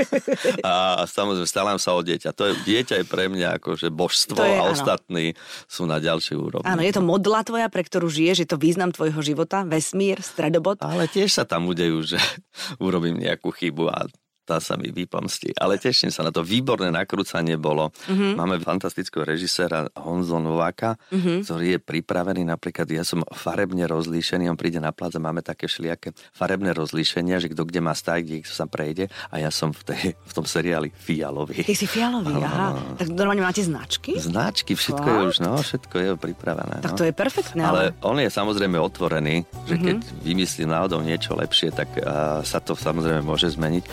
a 0.68 1.06
samozrejme 1.08 1.48
starám 1.48 1.80
sa 1.80 1.96
o 1.96 2.02
dieťa. 2.04 2.36
To 2.36 2.52
je, 2.52 2.54
dieťa 2.66 3.02
je 3.02 3.06
pre 3.06 3.32
mňa 3.32 3.62
akože 3.62 3.88
božstvo 3.94 4.42
je, 4.42 4.56
a 4.56 4.68
áno. 4.68 4.74
ostatní 4.76 5.34
sú 5.66 5.88
na 5.88 5.98
ďalšej 6.02 6.36
úrovni. 6.36 6.68
Áno, 6.68 6.82
je 6.84 6.94
to 6.94 7.02
modla 7.04 7.42
tvoja, 7.46 7.68
pre 7.72 7.86
ktorú 7.86 8.12
žiješ, 8.12 8.46
je 8.46 8.50
to 8.50 8.58
význam 8.60 8.92
tvojho 8.92 9.20
života, 9.24 9.64
vesmír, 9.64 10.20
stredobod. 10.22 10.82
Ale 10.84 11.08
tiež 11.08 11.32
sa 11.32 11.44
tam 11.48 11.70
udejú, 11.70 12.04
že 12.04 12.18
urobím 12.86 13.22
nejakú 13.22 13.54
chybu 13.54 13.90
a 13.92 14.10
tá 14.46 14.62
sa 14.62 14.78
mi 14.78 14.94
vypomstí. 14.94 15.58
Ale 15.58 15.82
teším 15.82 16.14
sa 16.14 16.22
na 16.22 16.30
to. 16.30 16.46
Výborné 16.46 16.94
nakrúcanie 16.94 17.58
bolo. 17.58 17.90
Uh-huh. 18.06 18.38
Máme 18.38 18.62
fantastického 18.62 19.26
režiséra 19.26 19.90
Honzo 19.98 20.38
Nováka, 20.38 21.02
uh-huh. 21.10 21.42
ktorý 21.42 21.76
je 21.76 21.80
pripravený. 21.82 22.46
Napríklad 22.46 22.86
ja 22.94 23.02
som 23.02 23.26
farebne 23.34 23.90
rozlíšený, 23.90 24.46
on 24.46 24.56
príde 24.56 24.78
na 24.78 24.94
plac 24.94 25.18
a 25.18 25.20
máme 25.20 25.42
také 25.42 25.66
všelijaké 25.66 26.14
farebné 26.32 26.78
rozlíšenia, 26.78 27.42
že 27.42 27.50
kto 27.50 27.66
kde 27.66 27.82
má 27.82 27.98
stať, 27.98 28.22
kde 28.22 28.38
sa 28.46 28.70
prejde 28.70 29.10
a 29.34 29.42
ja 29.42 29.50
som 29.50 29.74
v, 29.74 29.82
tej, 29.82 30.04
v 30.14 30.32
tom 30.32 30.46
seriáli 30.46 30.94
fialový. 30.94 31.66
Ty 31.66 31.74
si 31.74 31.90
fialový, 31.90 32.38
aha. 32.38 32.78
aha. 32.78 33.02
Tak 33.02 33.08
normálne 33.10 33.42
máte 33.42 33.66
značky? 33.66 34.22
Značky, 34.22 34.78
všetko 34.78 35.08
wow. 35.10 35.16
je 35.18 35.22
už, 35.34 35.38
no, 35.42 35.52
všetko 35.58 35.96
je 35.98 36.10
pripravené. 36.22 36.86
Tak 36.86 36.94
no. 36.94 36.98
to 37.02 37.04
je 37.10 37.14
perfektné. 37.16 37.62
Ale... 37.66 37.90
ale 37.90 38.06
on 38.06 38.22
je 38.22 38.30
samozrejme 38.30 38.78
otvorený, 38.78 39.42
že 39.66 39.76
uh-huh. 39.80 39.86
keď 39.90 39.98
vymyslí 40.22 40.64
náhodou 40.70 41.02
niečo 41.02 41.34
lepšie, 41.34 41.74
tak 41.74 41.90
uh, 41.98 42.46
sa 42.46 42.62
to 42.62 42.78
samozrejme 42.78 43.26
môže 43.26 43.50
zmeniť 43.56 43.84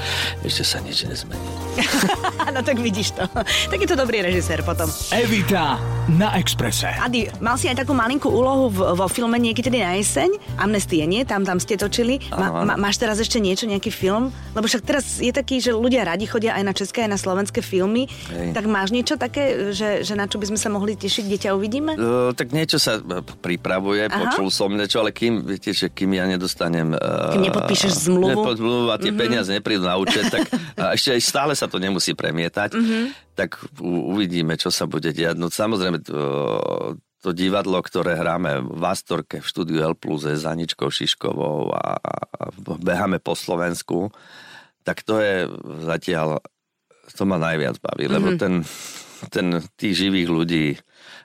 ešte 0.43 0.63
sa 0.67 0.79
nič 0.83 1.07
nezmení. 1.07 1.51
no 2.55 2.61
tak 2.61 2.83
vidíš 2.83 3.15
to. 3.15 3.25
Tak 3.71 3.79
je 3.79 3.89
to 3.89 3.97
dobrý 3.97 4.21
režisér 4.27 4.67
potom. 4.67 4.91
Evita 5.15 5.79
na 6.11 6.35
Exprese. 6.35 6.91
Adi, 6.99 7.31
mal 7.39 7.55
si 7.55 7.71
aj 7.71 7.87
takú 7.87 7.95
malinkú 7.95 8.27
úlohu 8.27 8.67
v, 8.75 8.99
vo 8.99 9.07
filme 9.07 9.39
niekedy 9.39 9.71
na 9.71 9.95
jeseň? 9.95 10.35
Amnestie, 10.59 11.07
nie? 11.07 11.23
Tam, 11.23 11.47
tam 11.47 11.63
ste 11.63 11.79
točili. 11.79 12.19
Ma, 12.35 12.67
ma, 12.67 12.75
máš 12.75 12.99
teraz 12.99 13.23
ešte 13.23 13.39
niečo, 13.39 13.71
nejaký 13.71 13.95
film? 13.95 14.35
Lebo 14.59 14.67
však 14.67 14.83
teraz 14.83 15.23
je 15.23 15.31
taký, 15.31 15.63
že 15.63 15.71
ľudia 15.71 16.03
radi 16.03 16.27
chodia 16.27 16.59
aj 16.59 16.65
na 16.67 16.75
české, 16.75 17.07
aj 17.07 17.11
na 17.15 17.19
slovenské 17.23 17.63
filmy. 17.63 18.11
Hej. 18.35 18.51
Tak 18.51 18.65
máš 18.67 18.91
niečo 18.91 19.15
také, 19.15 19.71
že, 19.71 20.03
že 20.03 20.19
na 20.19 20.27
čo 20.27 20.43
by 20.43 20.51
sme 20.51 20.59
sa 20.59 20.69
mohli 20.75 20.99
tešiť, 20.99 21.23
kde 21.31 21.39
ťa 21.39 21.51
uvidíme? 21.55 21.95
Uh, 21.95 22.35
tak 22.35 22.51
niečo 22.51 22.83
sa 22.83 22.99
e, 22.99 23.23
pripravuje, 23.23 24.11
Aha. 24.11 24.27
počul 24.27 24.51
som 24.51 24.75
niečo, 24.75 25.07
ale 25.07 25.15
kým, 25.15 25.47
viete, 25.47 25.71
že 25.71 25.87
kým 25.87 26.19
ja 26.19 26.27
nedostanem... 26.27 26.99
Uh, 26.99 27.39
kým 27.39 27.47
nepodpíšeš 27.47 28.11
zmluvu? 28.11 28.43
Nepodmluvu 28.43 28.87
a 28.91 28.99
tie 28.99 29.15
mm-hmm. 29.15 29.23
peniaze 29.23 29.51
neprídu 29.55 29.87
na 29.87 29.95
účet, 29.95 30.32
tak 30.33 30.49
a 30.81 30.97
ešte 30.97 31.13
aj 31.13 31.23
stále 31.23 31.53
sa 31.53 31.69
to 31.69 31.77
nemusí 31.77 32.17
premietať, 32.17 32.73
mm-hmm. 32.73 33.05
tak 33.37 33.61
u, 33.79 34.17
uvidíme, 34.17 34.57
čo 34.57 34.73
sa 34.73 34.89
bude 34.89 35.13
diať. 35.13 35.37
No 35.37 35.53
samozrejme, 35.53 36.01
to, 36.01 36.21
to 37.21 37.31
divadlo, 37.37 37.79
ktoré 37.85 38.17
hráme 38.17 38.65
v 38.65 38.83
Astorke 38.89 39.45
v 39.45 39.47
štúdiu 39.47 39.85
L 39.85 39.95
s 39.95 40.45
Aničkou 40.49 40.89
Šiškovou 40.89 41.77
a, 41.77 42.01
a 42.01 42.43
beháme 42.81 43.21
po 43.21 43.37
Slovensku, 43.37 44.09
tak 44.83 45.05
to 45.07 45.21
je 45.21 45.47
zatiaľ, 45.87 46.43
to 47.13 47.23
ma 47.29 47.37
najviac 47.39 47.79
baví, 47.79 48.09
mm-hmm. 48.09 48.17
lebo 48.17 48.29
mhm. 48.33 48.39
ten, 48.41 48.55
ten, 49.31 49.63
tých 49.77 49.95
živých 50.07 50.29
ľudí 50.31 50.67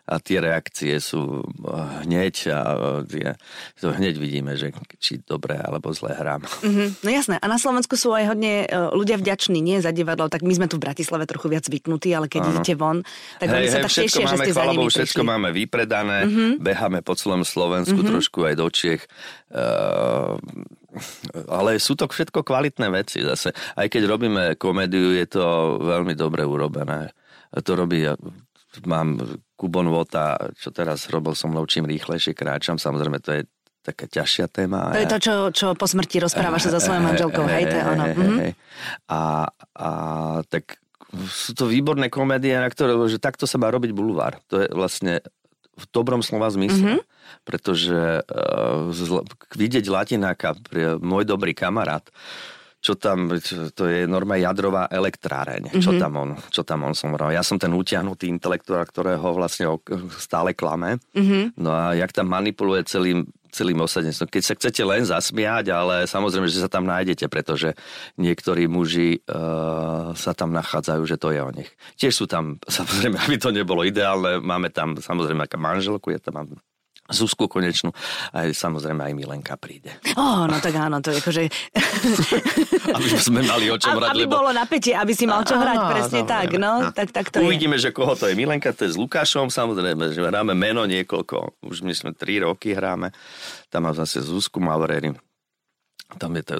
a 0.07 0.23
tie 0.23 0.39
reakcie 0.39 0.95
sú 1.03 1.43
eh, 1.43 2.07
hneď 2.07 2.35
a 2.55 2.59
eh, 2.63 2.77
tie, 3.11 3.27
to 3.75 3.91
hneď 3.91 4.15
vidíme, 4.15 4.55
že 4.55 4.71
či 5.03 5.19
dobre 5.19 5.59
alebo 5.59 5.91
zle 5.91 6.15
hrám. 6.15 6.47
Mm-hmm, 6.47 6.87
no 7.03 7.09
jasné. 7.11 7.35
A 7.43 7.45
na 7.51 7.59
Slovensku 7.59 7.99
sú 7.99 8.15
aj 8.15 8.31
hodne 8.31 8.63
eh, 8.63 8.71
ľudia 8.71 9.19
vďační, 9.19 9.59
nie 9.59 9.83
za 9.83 9.91
divadlo, 9.91 10.31
tak 10.31 10.47
my 10.47 10.53
sme 10.55 10.71
tu 10.71 10.79
v 10.79 10.87
Bratislave 10.87 11.27
trochu 11.27 11.51
viac 11.51 11.67
zvyknutí, 11.67 12.15
ale 12.15 12.31
keď 12.31 12.41
ano. 12.47 12.49
idete 12.55 12.73
von, 12.79 13.03
tak 13.43 13.47
hej, 13.51 13.55
oni 13.59 13.67
sa 13.67 13.79
hej, 13.79 13.85
tak 13.85 13.91
tešia, 13.91 14.23
máme, 14.23 14.31
že 14.31 14.37
ste 14.39 14.53
za 14.55 14.65
nimi 14.71 14.87
Všetko 14.87 15.21
máme 15.27 15.49
vypredané, 15.51 16.17
mm-hmm. 16.23 16.51
beháme 16.63 16.99
po 17.03 17.13
celom 17.19 17.43
Slovensku, 17.43 17.99
mm-hmm. 17.99 18.13
trošku 18.15 18.39
aj 18.47 18.55
do 18.55 18.67
Čiech. 18.71 19.03
Uh, 19.51 20.39
ale 21.51 21.77
sú 21.77 21.93
to 21.93 22.09
všetko 22.09 22.41
kvalitné 22.41 22.87
veci 22.89 23.21
zase. 23.21 23.53
Aj 23.53 23.85
keď 23.85 24.07
robíme 24.07 24.43
komédiu, 24.57 25.13
je 25.13 25.27
to 25.29 25.77
veľmi 25.83 26.17
dobre 26.17 26.41
urobené. 26.47 27.13
To 27.53 27.71
robí 27.75 28.03
mám 28.85 29.17
Kubon 29.57 29.89
Vota, 29.89 30.37
čo 30.53 30.69
teraz 30.69 31.09
robil 31.09 31.33
som 31.33 31.49
mnou, 31.49 31.65
čím 31.65 31.89
rýchlejšie 31.89 32.37
kráčam, 32.37 32.77
samozrejme 32.77 33.17
to 33.23 33.31
je 33.33 33.41
taká 33.81 34.05
ťažšia 34.05 34.45
téma. 34.51 34.91
To 34.93 35.01
je 35.01 35.09
to, 35.09 35.19
čo, 35.23 35.33
čo 35.55 35.65
po 35.73 35.87
smrti 35.87 36.19
rozprávaš 36.19 36.67
sa 36.67 36.77
so 36.77 36.81
svojou 36.83 37.07
manželkou, 37.07 37.45
hej, 37.47 37.63
to 37.71 37.75
je 37.79 37.83
ono. 37.87 38.05
Mhm. 38.11 38.37
A, 39.09 39.21
a 39.79 39.89
tak 40.51 40.77
sú 41.31 41.55
to 41.55 41.71
výborné 41.71 42.11
komédie, 42.11 42.51
na 42.59 42.67
ktoré, 42.67 42.93
že 43.07 43.17
takto 43.17 43.47
sa 43.47 43.55
má 43.55 43.71
robiť 43.71 43.95
bulvár. 43.95 44.43
To 44.51 44.59
je 44.59 44.67
vlastne 44.75 45.23
v 45.77 45.85
dobrom 45.93 46.19
slova 46.19 46.51
zmysle. 46.51 46.99
Mm-hmm. 46.99 47.01
Pretože 47.47 48.27
uh, 48.27 48.91
vidieť 49.55 49.87
Latináka, 49.87 50.57
môj 50.99 51.23
dobrý 51.23 51.55
kamarát, 51.55 52.03
čo 52.77 52.93
tam, 52.95 53.33
to 53.73 53.83
je 53.89 54.05
norma 54.05 54.37
jadrová 54.37 54.85
elektráreň, 54.87 55.81
čo, 55.81 55.91
mm-hmm. 55.91 56.01
tam 56.01 56.13
on, 56.13 56.29
čo 56.53 56.61
tam 56.61 56.85
on 56.85 56.93
som 56.93 57.11
hovoril. 57.11 57.33
Ja 57.33 57.41
som 57.41 57.57
ten 57.57 57.73
utiahnutý 57.73 58.29
intelektuál, 58.29 58.85
ktorého 58.85 59.33
vlastne 59.33 59.67
stále 60.15 60.53
klame. 60.53 61.01
Mm-hmm. 61.17 61.57
No 61.57 61.73
a 61.73 61.97
jak 61.97 62.13
tam 62.13 62.29
manipuluje 62.29 62.85
celým, 62.85 63.25
celým 63.49 63.81
osadenstvom. 63.81 64.29
Keď 64.29 64.43
sa 64.45 64.53
chcete 64.53 64.81
len 64.85 65.01
zasmiať, 65.03 65.73
ale 65.73 66.05
samozrejme, 66.05 66.45
že 66.45 66.61
sa 66.61 66.69
tam 66.69 66.85
nájdete, 66.85 67.25
pretože 67.27 67.73
niektorí 68.21 68.69
muži 68.69 69.25
uh, 69.25 70.13
sa 70.13 70.37
tam 70.37 70.53
nachádzajú, 70.53 71.01
že 71.09 71.17
to 71.17 71.33
je 71.33 71.41
o 71.41 71.51
nich. 71.51 71.69
Tiež 71.97 72.13
sú 72.13 72.25
tam, 72.29 72.61
samozrejme, 72.77 73.17
aby 73.17 73.35
to 73.41 73.49
nebolo 73.49 73.81
ideálne, 73.81 74.37
máme 74.37 74.69
tam 74.69 74.93
samozrejme 75.01 75.49
aká 75.49 75.57
manželku, 75.57 76.13
ja 76.13 76.21
tam 76.21 76.33
mám 76.37 76.49
Zuzku 77.07 77.47
konečnú. 77.47 77.95
A 78.35 78.51
samozrejme 78.51 78.99
aj 78.99 79.13
Milenka 79.15 79.55
príde. 79.55 79.95
Ó, 80.19 80.19
oh, 80.19 80.41
no 80.43 80.59
tak 80.59 80.75
áno, 80.75 80.99
to 80.99 81.15
je 81.15 81.23
akože... 81.23 81.41
aby 82.97 83.07
sme 83.15 83.41
mali 83.47 83.71
o 83.71 83.79
čom 83.79 83.95
hrať. 83.95 84.11
Aby 84.11 84.23
lebo... 84.27 84.35
bolo 84.43 84.51
napätie, 84.51 84.91
aby 84.91 85.15
si 85.15 85.23
mal 85.23 85.47
čo 85.47 85.55
hrať, 85.55 85.79
presne 85.87 86.21
no, 86.23 86.27
tak, 86.27 86.47
no. 86.59 86.71
Tak, 86.91 87.07
tak 87.15 87.25
to 87.31 87.39
Uvidíme, 87.43 87.79
je. 87.79 87.87
že 87.87 87.95
koho 87.95 88.11
to 88.19 88.27
je. 88.27 88.35
Milenka 88.35 88.75
to 88.75 88.83
je 88.83 88.91
s 88.91 88.97
Lukášom, 88.99 89.47
samozrejme, 89.47 90.11
že 90.11 90.19
hráme 90.19 90.51
meno 90.51 90.83
niekoľko. 90.83 91.63
Už 91.63 91.79
my 91.87 91.95
sme 91.95 92.11
tri 92.11 92.43
roky 92.43 92.75
hráme. 92.75 93.15
Tam 93.71 93.87
mám 93.87 93.95
zase 93.95 94.19
Zuzku 94.19 94.59
Mavrery. 94.59 95.15
Tam 96.19 96.31
je 96.35 96.43
to 96.43 96.55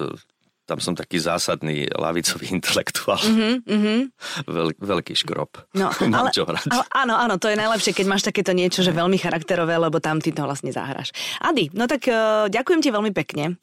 tam 0.68 0.84
som 0.84 0.92
taký 0.92 1.16
zásadný 1.16 1.88
lavicový 1.88 2.52
intelektuál. 2.60 3.16
Mm-hmm, 3.24 3.54
mm-hmm. 3.64 3.98
Veľ, 4.44 4.68
veľký 4.76 5.16
škrob. 5.16 5.56
No, 5.72 5.88
Mám 6.12 6.28
ale, 6.28 6.36
čo 6.36 6.44
hrať. 6.44 6.68
Ale, 6.68 6.84
áno, 6.92 7.16
áno, 7.16 7.34
to 7.40 7.48
je 7.48 7.56
najlepšie, 7.56 7.96
keď 7.96 8.06
máš 8.06 8.28
takéto 8.28 8.52
niečo, 8.52 8.84
že 8.84 8.92
veľmi 8.92 9.16
charakterové, 9.16 9.80
lebo 9.80 9.96
tam 9.96 10.20
ty 10.20 10.28
to 10.36 10.44
vlastne 10.44 10.68
zahraš. 10.68 11.16
Ady, 11.40 11.72
no 11.72 11.88
tak 11.88 12.04
uh, 12.12 12.52
ďakujem 12.52 12.80
ti 12.84 12.92
veľmi 12.92 13.16
pekne. 13.16 13.56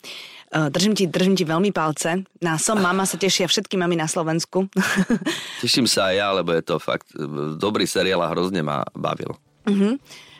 Uh, 0.50 0.74
držím, 0.74 0.98
ti, 0.98 1.06
držím 1.06 1.38
ti 1.38 1.46
veľmi 1.46 1.70
palce. 1.70 2.26
Na 2.42 2.58
Som 2.58 2.82
mama 2.82 3.06
sa 3.06 3.22
tešia 3.22 3.46
všetky 3.46 3.78
mami 3.78 3.94
na 4.00 4.10
Slovensku. 4.10 4.66
Teším 5.64 5.86
sa 5.86 6.10
aj 6.10 6.16
ja, 6.16 6.28
lebo 6.32 6.54
je 6.54 6.64
to 6.64 6.78
fakt 6.78 7.10
e, 7.18 7.58
dobrý 7.58 7.84
seriál 7.90 8.22
a 8.22 8.32
hrozne 8.32 8.62
ma 8.62 8.86
bavil. 8.94 9.36
Mm-hmm. 9.66 9.94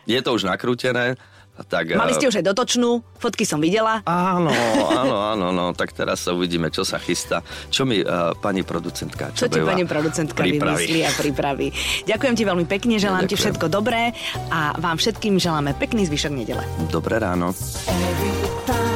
Je 0.06 0.20
to 0.22 0.30
už 0.38 0.46
nakrútené, 0.46 1.18
tak, 1.56 1.96
Mali 1.96 2.12
eh, 2.12 2.18
ste 2.20 2.28
už 2.28 2.44
aj 2.44 2.46
dotočnú, 2.52 3.00
fotky 3.16 3.48
som 3.48 3.64
videla. 3.64 4.04
Áno, 4.04 4.52
áno, 5.02 5.16
áno, 5.32 5.48
no, 5.56 5.72
tak 5.72 5.96
teraz 5.96 6.28
sa 6.28 6.36
uvidíme, 6.36 6.68
čo 6.68 6.84
sa 6.84 7.00
chystá. 7.00 7.40
Čo 7.72 7.88
mi 7.88 8.04
uh, 8.04 8.36
pani 8.36 8.68
producentka 8.68 9.32
Čo 9.32 9.48
ti 9.48 9.64
pani 9.64 9.88
producentka 9.88 10.36
pripraví. 10.36 10.84
vymyslí 10.84 11.00
a 11.08 11.12
pripraví. 11.16 11.68
Ďakujem 12.04 12.36
ti 12.36 12.44
veľmi 12.44 12.66
pekne, 12.68 13.00
želám 13.00 13.24
no, 13.24 13.32
ti 13.32 13.40
všetko 13.40 13.72
dobré 13.72 14.12
a 14.52 14.76
vám 14.76 15.00
všetkým 15.00 15.40
želáme 15.40 15.72
pekný 15.80 16.04
zvyšok 16.12 16.36
nedele. 16.36 16.64
Dobré 16.92 17.24
ráno. 17.24 17.56
Every 17.88 18.36
time 18.68 18.96